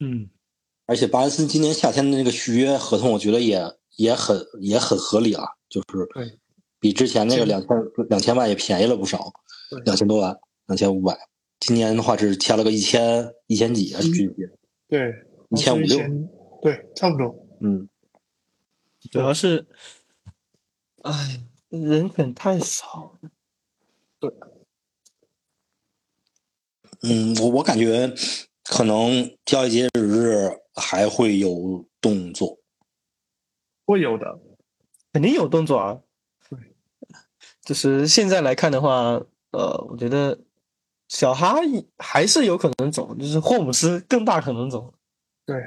[0.00, 0.28] 嗯，
[0.86, 3.62] 而且巴恩斯今年夏天的那个续约合同，我觉得也
[3.94, 6.38] 也很也很合理啊，就是对，
[6.80, 7.68] 比之前那个两千
[8.08, 9.32] 两千万也便宜了不少，
[9.84, 11.16] 两千多万，两千五百。
[11.60, 14.34] 今年的话是签了个一千一千几啊，具体
[14.88, 15.12] 对，
[15.50, 15.98] 一千五六，
[16.62, 17.46] 对，差不多。
[17.60, 17.88] 嗯，
[19.10, 19.66] 主要是，
[21.02, 23.30] 哎，人本太少了。
[24.18, 24.32] 对，
[27.02, 28.12] 嗯，我我感觉
[28.64, 32.58] 可能交易截止日还会有动作，
[33.84, 34.38] 会有的，
[35.12, 36.00] 肯定有动作啊。
[36.50, 36.58] 对，
[37.62, 39.22] 就是现在来看的话，
[39.52, 40.38] 呃，我觉得。
[41.08, 41.54] 小哈
[41.98, 44.92] 还是有可能走，就是霍姆斯更大可能走。
[45.46, 45.62] 对，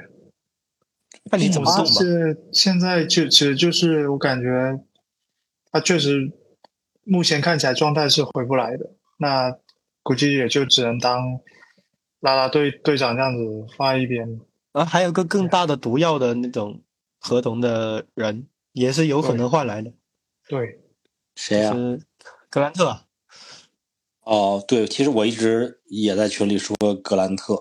[1.32, 1.90] 那你怎么动吧？
[1.90, 4.78] 是现在就其实就是我感觉
[5.72, 6.30] 他确实
[7.02, 9.56] 目前看起来状态是回不来的，那
[10.02, 11.40] 估计也就只能当
[12.20, 14.40] 拉拉队队长这样子放在一边。
[14.72, 16.82] 啊，还有个更大的毒药的那种
[17.18, 19.92] 合同的人，也是有可能换来的。
[20.46, 20.80] 对，
[21.34, 21.74] 谁啊？
[22.48, 23.06] 格兰特。
[24.20, 27.54] 哦，对，其实我一直也在群里说格兰特，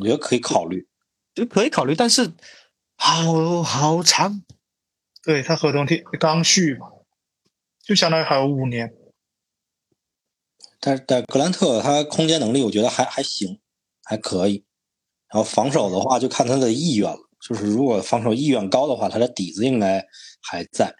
[0.00, 0.88] 我觉得可以考虑，
[1.36, 2.32] 就可以考虑，但是
[2.96, 4.42] 好好长，
[5.22, 5.86] 对他合同
[6.18, 6.88] 刚续嘛，
[7.84, 8.92] 就相当于还有五年。
[10.80, 13.60] 但但格兰特他空间能力我觉得还还行，
[14.02, 14.64] 还可以，
[15.28, 20.04] 然后防守的话就看他的意愿了，就是如果防守意愿高的话，他的底子应该
[20.42, 20.96] 还在，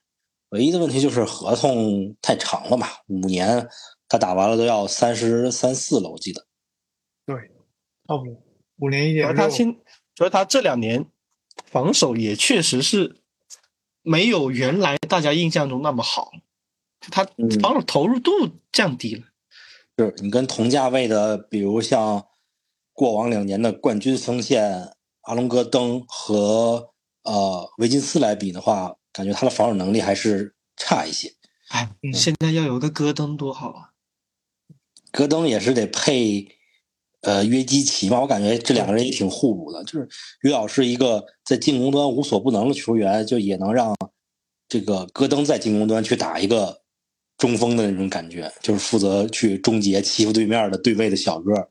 [0.50, 3.66] 唯一的问题就是合同太长了嘛，五年。
[4.08, 6.46] 他打完了都要三十三四了，我记得。
[7.26, 7.34] 对，
[8.06, 8.40] 差不多
[8.76, 9.26] 五年一点。
[9.26, 9.66] 而他现，
[10.16, 11.06] 主要他这两年
[11.66, 13.20] 防守也确实是
[14.00, 16.32] 没有原来大家印象中那么好，
[17.00, 17.22] 他
[17.60, 18.32] 防守投入度
[18.72, 19.22] 降低了。
[19.98, 22.26] 是你跟同价位的，比如像
[22.94, 31.34] 过往两年的冠军锋线阿隆戈登和呃维金斯来比的话，感觉他的防守能力还是差一些。
[31.68, 33.90] 哎，现在要有个戈登多好啊！
[35.10, 36.55] 戈登也是得配，
[37.26, 38.20] 呃，约基奇嘛。
[38.20, 39.82] 我感觉这两个人也挺互补的。
[39.82, 40.08] 就是
[40.42, 43.96] 约老师一个在进攻端无所不能的球员，就也能让
[44.68, 46.82] 这个戈登在进攻端去打一个
[47.36, 51.68] 中锋的那种感觉，就是负责去终结欺负对面的对位的小个。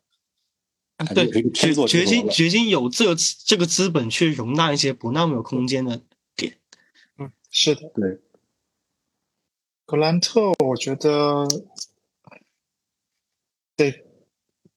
[1.13, 6.01] 对，掘掘金掘金有这这个资本去容纳一些不那么有空间的
[6.35, 6.57] 点。
[7.17, 8.19] 嗯，是的，对。
[9.85, 11.47] 格兰特，我觉得。
[13.77, 14.05] 对，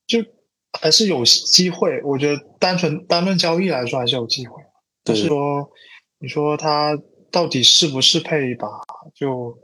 [0.09, 0.25] 就
[0.73, 2.03] 还是有机会。
[2.03, 4.63] 我觉得单纯单论交易来说，还是有机会。
[5.05, 5.71] 但是说，
[6.19, 6.99] 你说他
[7.31, 8.69] 到底适不适配吧？
[9.15, 9.59] 就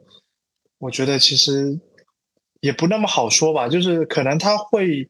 [0.78, 1.78] 我觉得其实
[2.60, 3.68] 也不那么好说吧。
[3.68, 5.08] 就是可能他会，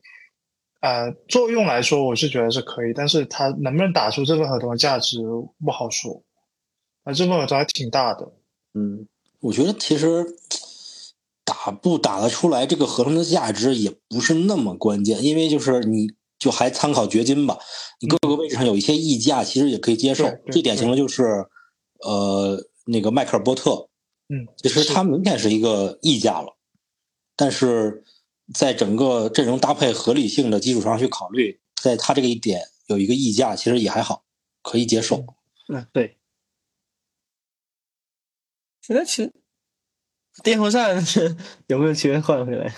[0.80, 2.92] 呃，作用来说，我是觉得是可以。
[2.92, 5.18] 但是他能不能打出这份合同的价值，
[5.64, 6.22] 不好说。
[7.05, 8.32] 啊，这份合同还挺大的。
[8.74, 9.07] 嗯，
[9.40, 10.24] 我觉得其实。
[11.65, 17.59] 打不打得出来这个合同的价值也不是那么关键，因为就是你就还参考掘金吧，
[18.01, 20.31] 你各个位置上有一些溢价，其实也可以接受。
[20.53, 21.47] 最典型的就是，
[22.01, 23.89] 呃，那个迈克尔波特，
[24.29, 26.55] 嗯，其实他明显是一个溢价了，
[27.35, 28.05] 但是
[28.53, 34.25] 在整个阵容搭配合理性的基础上去考虑，在他这个一点有一个溢价，其实也还好，
[34.62, 35.25] 可以接受。
[35.73, 36.19] 嗯，对。
[38.83, 39.33] 现在其实。
[40.43, 40.97] 电风扇
[41.68, 42.74] 有没有球员换回来？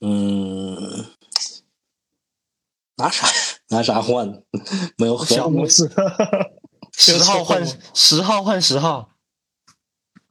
[0.00, 1.06] 嗯，
[2.96, 3.26] 拿啥
[3.68, 4.42] 拿啥换？
[4.98, 5.90] 没有小木子，
[6.92, 7.64] 十号换
[7.94, 9.10] 十号换十号，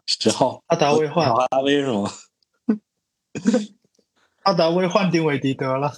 [0.05, 2.11] 十号阿达威换阿达威是吗？
[4.43, 5.93] 阿达威换丁伟迪得了，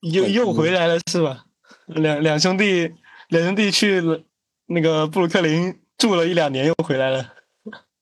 [0.00, 1.46] 又又回来了是吧？
[1.86, 2.94] 两两兄弟
[3.28, 4.22] 两兄弟去了
[4.66, 7.34] 那个布鲁克林住了一两年，又回来了。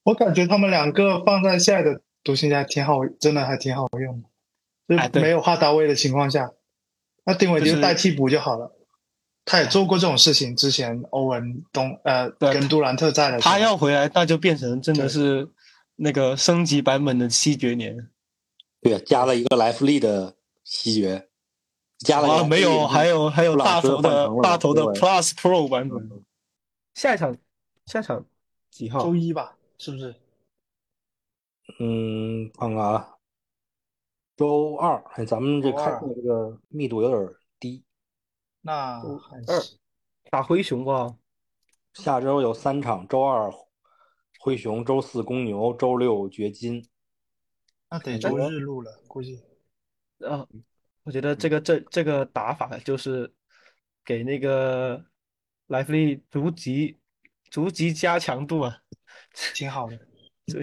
[0.03, 4.29] 我感觉他们两个放在现在的独行侠挺好，真的还挺好用的。
[5.11, 6.51] 就没有哈达威的情况下，
[7.25, 8.77] 那丁伟就代替补就好了。
[9.45, 15.49] 他也做过这种事情，之前欧文东呃跟杜兰特在的，他要回来，那就变成真的是
[15.97, 18.09] 那个升级版本的七绝年。
[18.81, 20.35] 对，加了一个莱弗利的
[20.65, 21.29] 七绝，
[21.99, 26.11] 加了啊，没有，还有还有大头的大头的 Plus Pro 版本。
[26.95, 27.37] 下一场
[27.87, 28.25] 下一场
[28.71, 29.05] 几号？
[29.05, 30.15] 周一吧，是不是？
[31.79, 33.17] 嗯，看看啊，
[34.37, 37.83] 周二，哎，咱们这周二开赛这个密度有点低。
[38.61, 39.79] 那还二是
[40.31, 41.17] 打灰熊吧。
[41.95, 43.51] 下周有三场，周二
[44.41, 46.87] 灰熊，周四公牛，周六掘金。
[47.89, 49.43] 那得周日录了，估计。
[50.19, 50.47] 啊，
[51.05, 53.33] 我觉得这个这这个打法就是
[54.05, 55.03] 给那个
[55.69, 57.01] 莱弗利逐级
[57.49, 58.80] 逐级加强度啊，
[59.55, 59.99] 挺好的。
[60.47, 60.63] 对，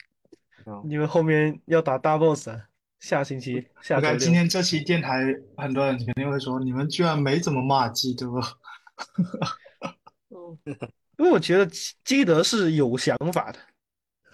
[0.66, 2.68] 嗯因为后面要打大 boss 啊，
[3.00, 5.24] 下星期下我感觉周今天这期电台
[5.56, 8.26] 很多人肯定会说，你们居然没怎么骂基德。
[11.16, 13.58] 因为我觉得基基德是有想法的，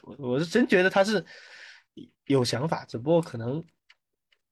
[0.02, 1.24] 我我是真觉得他是
[2.26, 3.64] 有想法，只不过可能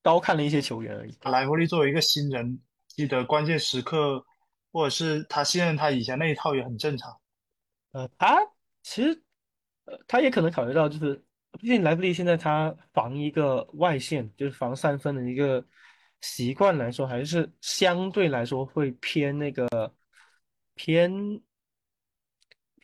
[0.02, 1.16] 高看了一些球员而已。
[1.22, 4.24] 莱弗利作为一个新人，基德关键时刻，
[4.70, 7.18] 或者是他信任他以前那一套也很正常。
[7.92, 8.38] 呃，他
[8.83, 9.22] 其实
[9.85, 11.14] 呃，他也可能考虑到，就是
[11.53, 15.64] 毕竟莱弗利现在他防一个外线，就是防三分的一个
[16.20, 19.95] 习惯来说，还是相对来说会偏那个
[20.74, 21.41] 偏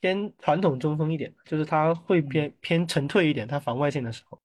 [0.01, 4.41] 偏传统中锋一点，就是他会偏偏沉退一点，他防外线的时候。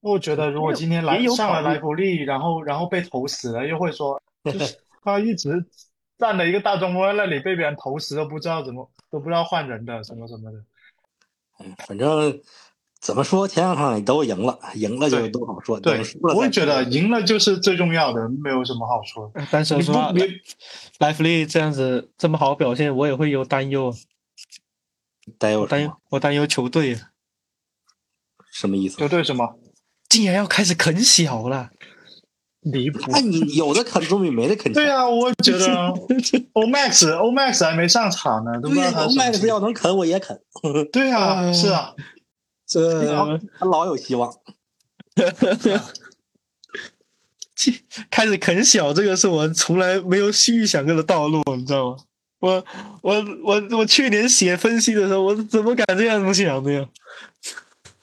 [0.00, 4.18] 我觉得如果今天来上了莱弗利，然后然后被投死了，又会说，
[4.50, 5.62] 就是他一直
[6.20, 10.58] 站了一个大中锋在那里被别人投食，都不知道怎么都不知道换人的什么什么的。
[11.58, 12.40] 嗯，反正
[13.00, 15.80] 怎么说，前两场也都赢了，赢了就都好说。
[15.80, 16.02] 对
[16.34, 20.14] 我也觉得赢了就是最重要的，没有什么好说但是说
[20.98, 23.94] 莱弗利这样子这么好表现，我也会有担忧啊，
[25.30, 27.10] 我担忧待有什么我担忧球队啊，
[28.52, 29.08] 什么意思球？
[29.08, 29.58] 队什么
[30.08, 31.70] 竟然要开始啃小了。
[32.62, 33.10] 离谱？
[33.12, 34.82] 那你有的啃总比没的啃强。
[34.82, 35.66] 对啊，我觉得
[36.52, 40.38] O Max O Max 还没上场呢，对呀，麦克斯他什么情要能啃我也啃，
[40.92, 41.94] 对啊，啊是啊，
[42.66, 43.06] 这
[43.58, 44.32] 他老有希望。
[48.10, 51.96] 开始啃小，这个是我从来没有预想过的道路，你知道吗？
[52.40, 52.64] 我
[53.02, 56.86] 我我我去年写分析的时候，我怎么敢这样子想的呀？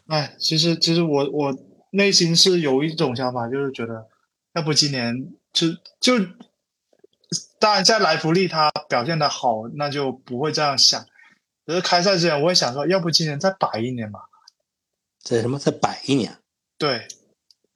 [0.05, 1.57] 哎，其实其实我我
[1.91, 4.05] 内心是有一种想法，就是觉得
[4.57, 5.13] 要不今年
[5.53, 5.67] 就
[6.01, 6.17] 就，
[7.59, 11.05] 当然在莱弗利他表现的好，那就不会这样想。
[11.67, 14.21] 只是开赛之前我会想说，要不今年再摆一年吧？
[15.23, 16.37] 再什么再摆一年？
[16.79, 17.07] 对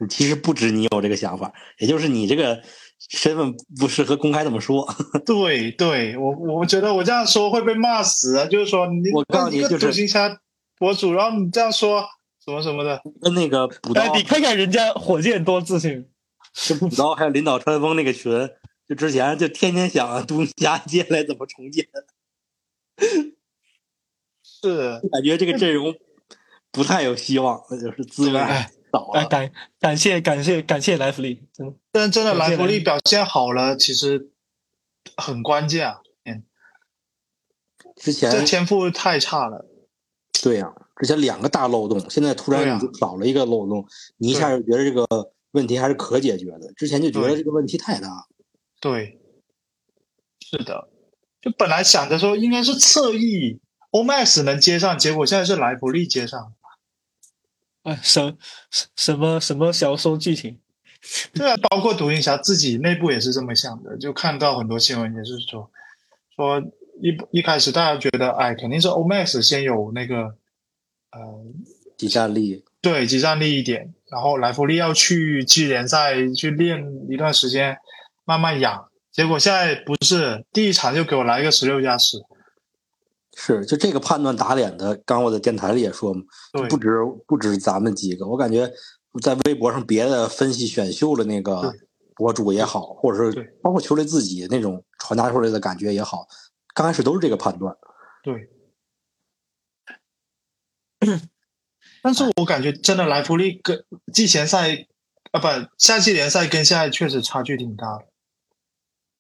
[0.10, 2.64] 其实不止你有这个想法，也就是你这个
[2.98, 4.92] 身份不适合公开这么说。
[5.24, 8.48] 对对，我我觉得我这样说会被骂死啊！
[8.48, 10.36] 就是说你我告诉你就是独行侠
[10.80, 12.04] 博主，然后你这样说
[12.44, 16.08] 什么什么的，跟那个补刀哎，，你看看人家火箭多自信，
[16.68, 18.32] 跟补刀还有领导穿风那个群，
[18.88, 21.88] 就之前就天天想独行侠接下来怎么重建，
[24.44, 25.96] 是感觉这个阵容
[26.72, 29.26] 不太有希望，那就是资源少了。
[29.28, 31.74] 感感谢感谢感谢莱弗利，真的。
[31.92, 34.32] 但真的莱莱弗利表现好了，其实
[35.18, 36.02] 很关键啊！
[36.26, 36.44] 嗯，
[37.96, 39.68] 之前这天赋太差了。
[40.44, 43.86] 对呀、之前两个大漏洞，现在突然少了一个漏洞，
[44.18, 45.06] 你一下就觉得这个
[45.52, 46.74] 问题还是可解决的。
[46.74, 48.28] 之前就觉得这个问题太大。
[48.80, 49.20] 对，
[50.40, 50.90] 是的，
[51.42, 53.60] 就本来想着说应该是侧翼
[53.92, 56.54] Omax 能接上，结果现在是莱普利接上。
[57.84, 58.38] 哎，什
[58.70, 60.60] 什什么什么小说剧情？
[61.34, 65.72] 对啊，包括独行侠自己内部也是这么想的，就看到很多新闻也是说，
[66.36, 66.62] 说
[67.02, 70.36] 一一开始大家觉得，哎，肯定是 Omax 先有那个，
[71.12, 71.44] 呃，
[71.98, 77.78] 集战力，对，集战力一点，然后莱弗利要去季联赛去练一段时间，
[78.26, 78.90] 慢慢养。
[79.10, 82.18] 结果现在不是第一场就给我来一个十六加十，
[83.38, 84.96] 是就这个判断打脸的。
[85.06, 86.22] 刚我在电台里也说嘛，
[86.70, 86.90] 不止
[87.26, 88.70] 不止咱们几个，我感觉
[89.22, 91.74] 在微博上别的分析选秀的那个
[92.16, 96.28] 博主也好，或者是包括球队自己那种传达出来的感觉也好，
[96.74, 97.74] 刚开始都是这个判断。
[98.24, 98.50] 对。
[102.02, 104.88] 但是我感觉真的莱弗利跟季前赛
[105.32, 105.48] 啊不
[105.78, 108.06] 夏季联赛跟现在确实差距挺大的，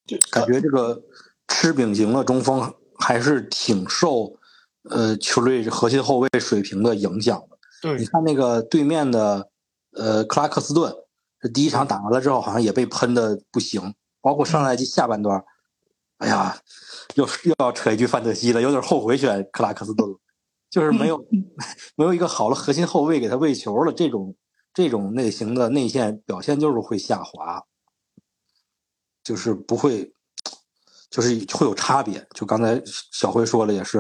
[0.07, 1.01] 就感觉这个
[1.47, 4.37] 吃饼型的中锋还是挺受
[4.89, 7.57] 呃球队核心后卫水平的影响的。
[7.81, 9.49] 对你看那个对面的
[9.91, 10.93] 呃克拉克斯顿，
[11.39, 15.43] 这第一场打完了之后，好像也被喷的不行，包括上赛季下半段，
[16.17, 16.57] 哎呀，
[17.15, 20.19] 又又要扯一句范特西了，有点后悔选克拉克斯顿了，
[20.71, 21.23] 就是没有
[21.95, 24.35] 没有一个好的核心后卫给他喂球了，这种
[24.73, 27.61] 这种类型的内线表现就是会下滑，
[29.23, 30.13] 就是不会，
[31.09, 32.25] 就是会有差别。
[32.33, 33.99] 就刚才小辉说了，也是，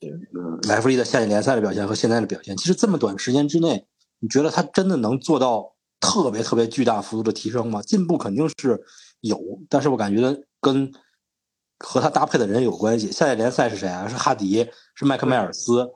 [0.00, 3.86] 呃，莱弗利的夏季联赛的表现和现在的表现，其实这么短时间之内，
[4.18, 7.80] 你觉得他真的能做到特别特别巨大幅度的提升吗？
[7.82, 8.82] 进步肯定是
[9.20, 9.38] 有，
[9.68, 10.92] 但是我感觉跟
[11.78, 13.12] 和他搭配的人有关系。
[13.12, 14.08] 夏季联赛是谁啊？
[14.08, 15.90] 是哈迪，是麦克迈尔斯，是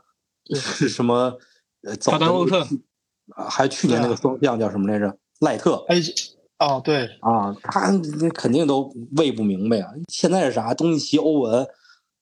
[0.89, 1.39] 什么？
[1.83, 2.67] 呃，早当沃克。
[3.35, 5.17] 啊，还去年那个双将叫什么来着？
[5.41, 5.83] 赖特。
[5.89, 5.97] 哎，
[6.59, 7.91] 哦，对啊，他
[8.21, 9.91] 那肯定都喂不明白啊。
[10.09, 10.75] 现在是啥？
[10.75, 11.67] 东契奇、欧文，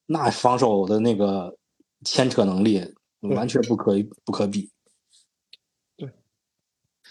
[0.06, 1.56] 那防守的那个
[2.04, 3.94] 牵扯能力完全不可
[4.24, 4.70] 不可比。
[5.96, 6.08] 对，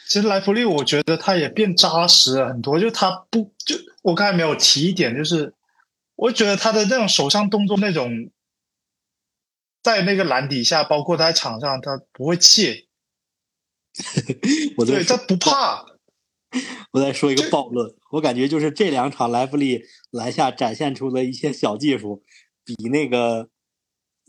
[0.07, 2.79] 其实莱弗利，我觉得他也变扎实了很多。
[2.79, 5.53] 就他不就我刚才没有提一点，就是
[6.15, 8.29] 我觉得他的那种手上动作，那种
[9.83, 12.87] 在那个篮底下，包括他在场上，他不会怯。
[14.77, 15.85] 我对他不怕。
[16.91, 22.23] 我再说一个暴论，我感觉就是这两场莱弗利篮下展现出的一些小技术，
[22.65, 23.49] 比那个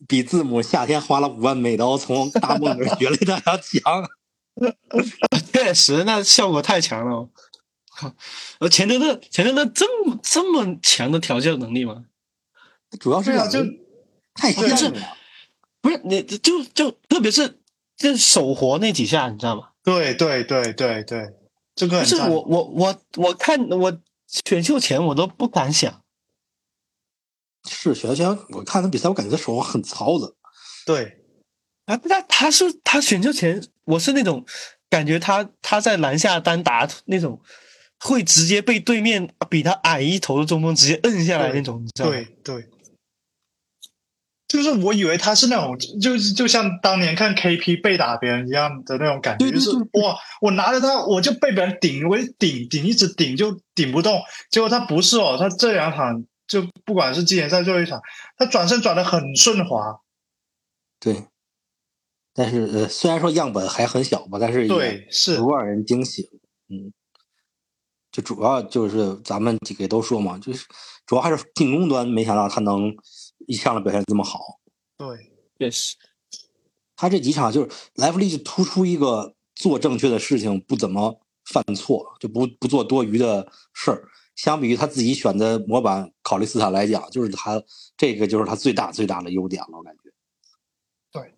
[0.07, 4.09] 比字母夏天花了五万美刀从大梦那学来的要强。
[5.53, 7.28] 确实，那效果太强了。
[8.59, 12.05] 呃，钱德勒，钱德勒这么这么强的调教能力吗？
[13.00, 13.64] 主要是就
[14.34, 15.16] 太像了。
[15.82, 17.58] 不是你就就特别是。
[17.94, 19.68] 就手活那几下，你知道吗？
[19.84, 21.24] 对对对对对，
[21.76, 23.96] 这个不是我我我我看我
[24.44, 26.02] 选秀前我都不敢想。
[27.68, 30.34] 是选秀前我看他比赛，我感觉他手很糙的。
[30.84, 31.18] 对，
[31.84, 34.44] 啊，那他是他选秀前，我是那种
[34.90, 37.40] 感觉他他在篮下单打那种，
[38.00, 42.16] 会直接被对面比他矮一头的中锋直接摁下来那种，你知道吗？
[42.16, 42.68] 对对。
[44.53, 54.20] 就是我以为他是那种，就是就像当年看 KP 被打别人一样的那种感觉，就是哇，我拿着他我就被别人顶，我顶顶一直顶就顶不动。
[54.50, 57.98] 结果他不是哦，他这两场就不管是季前赛最后一场，
[58.36, 60.00] 他转身转的很顺滑。
[61.00, 61.24] 对，
[62.34, 66.28] 但是呃，虽然说样本还很小吧，但是对是足让人惊喜。
[66.68, 66.92] 嗯，
[68.11, 70.66] 就主要就是咱们几个都说嘛，就是
[71.07, 72.94] 主要还是进攻端，没想到他能。
[73.47, 74.61] 一上来表现这么好，
[74.97, 75.97] 对，也是。
[76.95, 84.09] 他这几场就是莱弗利就突出一个做正确的事情，不怎么犯错，就不不做多余的事儿。
[84.36, 87.61] 相比于他自己选的模板考利斯坦来讲，就是他
[87.97, 90.12] 这个就是他最大最大的优点了，我感觉。
[91.11, 91.34] 对，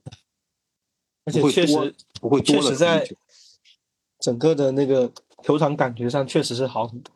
[1.24, 3.08] 而且确实不会多的在
[4.20, 5.10] 整个的那个
[5.42, 7.14] 球场感觉上确实是好很多。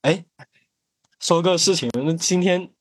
[0.00, 0.24] 哎，
[1.20, 2.72] 说个事情，那今天。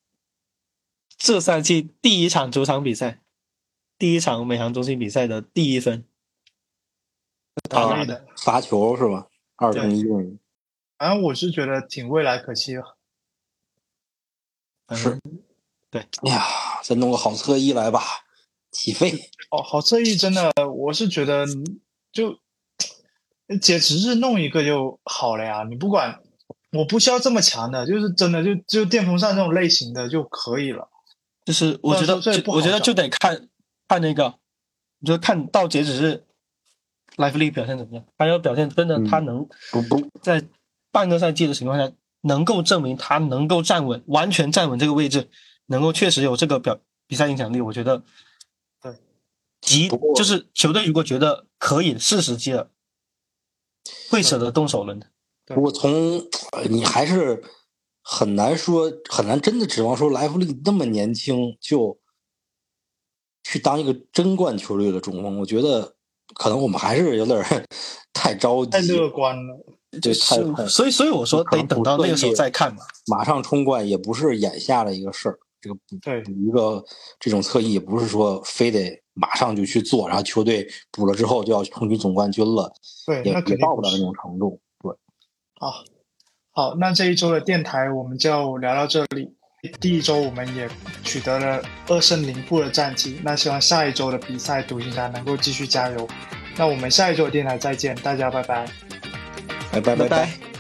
[1.18, 3.22] 这赛季第一场主场比赛，
[3.98, 6.06] 第一场美航中心比赛的第一分，
[7.68, 9.28] 打的罚球是吧？
[9.56, 10.04] 二分一。
[10.98, 12.98] 反正我是觉得挺未来可期了。
[14.92, 15.20] 是，
[15.90, 16.02] 对。
[16.22, 16.46] 哎呀，
[16.84, 18.02] 再弄个好侧翼来吧，
[18.72, 19.12] 起飞。
[19.50, 21.46] 哦，好侧翼真的，我是觉得
[22.12, 22.40] 就，
[23.60, 25.64] 简直是弄一个就好了呀！
[25.64, 26.22] 你不管，
[26.74, 30.90] 我不需要这么强的，就是真的就就电风扇这种类型的就可以了。
[31.48, 32.16] 就是我觉得，
[32.48, 33.48] 我觉得就得看
[33.88, 34.38] 看那个，
[35.00, 36.26] 你就看到截止日，
[37.16, 38.06] 莱弗利表现怎么样？
[38.18, 40.46] 他要表现真的，他能不不在
[40.92, 41.90] 半个赛季的情况下，
[42.20, 45.30] 能够证明他能够站稳，完全站稳这个位置，
[45.68, 47.62] 能够确实有这个表比赛影响力。
[47.62, 48.04] 我觉得，
[48.82, 48.98] 对，
[49.62, 49.88] 急
[50.18, 52.72] 就是球队如果觉得可以是时机了，
[54.10, 55.08] 会舍得动手了的。
[55.46, 56.28] 不过从
[56.70, 57.42] 你还是。
[58.10, 62.00] 很难说，很难真的指望说莱弗利那么年轻就
[63.44, 65.38] 去当一个争冠球队的中锋。
[65.42, 65.94] 我觉得
[66.34, 67.44] 可能我们还是有点
[68.14, 69.66] 太着急、太乐观了。
[70.02, 72.82] 对，太所以所以我说得等到那个时候再看嘛。
[73.08, 75.38] 马上冲冠也不是眼下的一个事儿。
[75.60, 76.82] 这个对一个
[77.20, 82.72] 这种侧翼也不是说非得马上就去做，然后球队补了之后就要冲击总冠军了。
[83.06, 84.62] 对，也也到不了那种程度。
[84.82, 84.94] 对，
[85.60, 85.84] 好。
[86.58, 89.32] 好，那这一周的电台我们就聊到这里。
[89.80, 90.68] 第一周我们也
[91.04, 96.10] 取得了二胜零负的战绩，那希望下一周的比赛独行侠能够继续加油。
[96.56, 98.66] 那我们下一周的电台再见，大家拜拜，
[99.72, 100.57] 拜拜拜拜。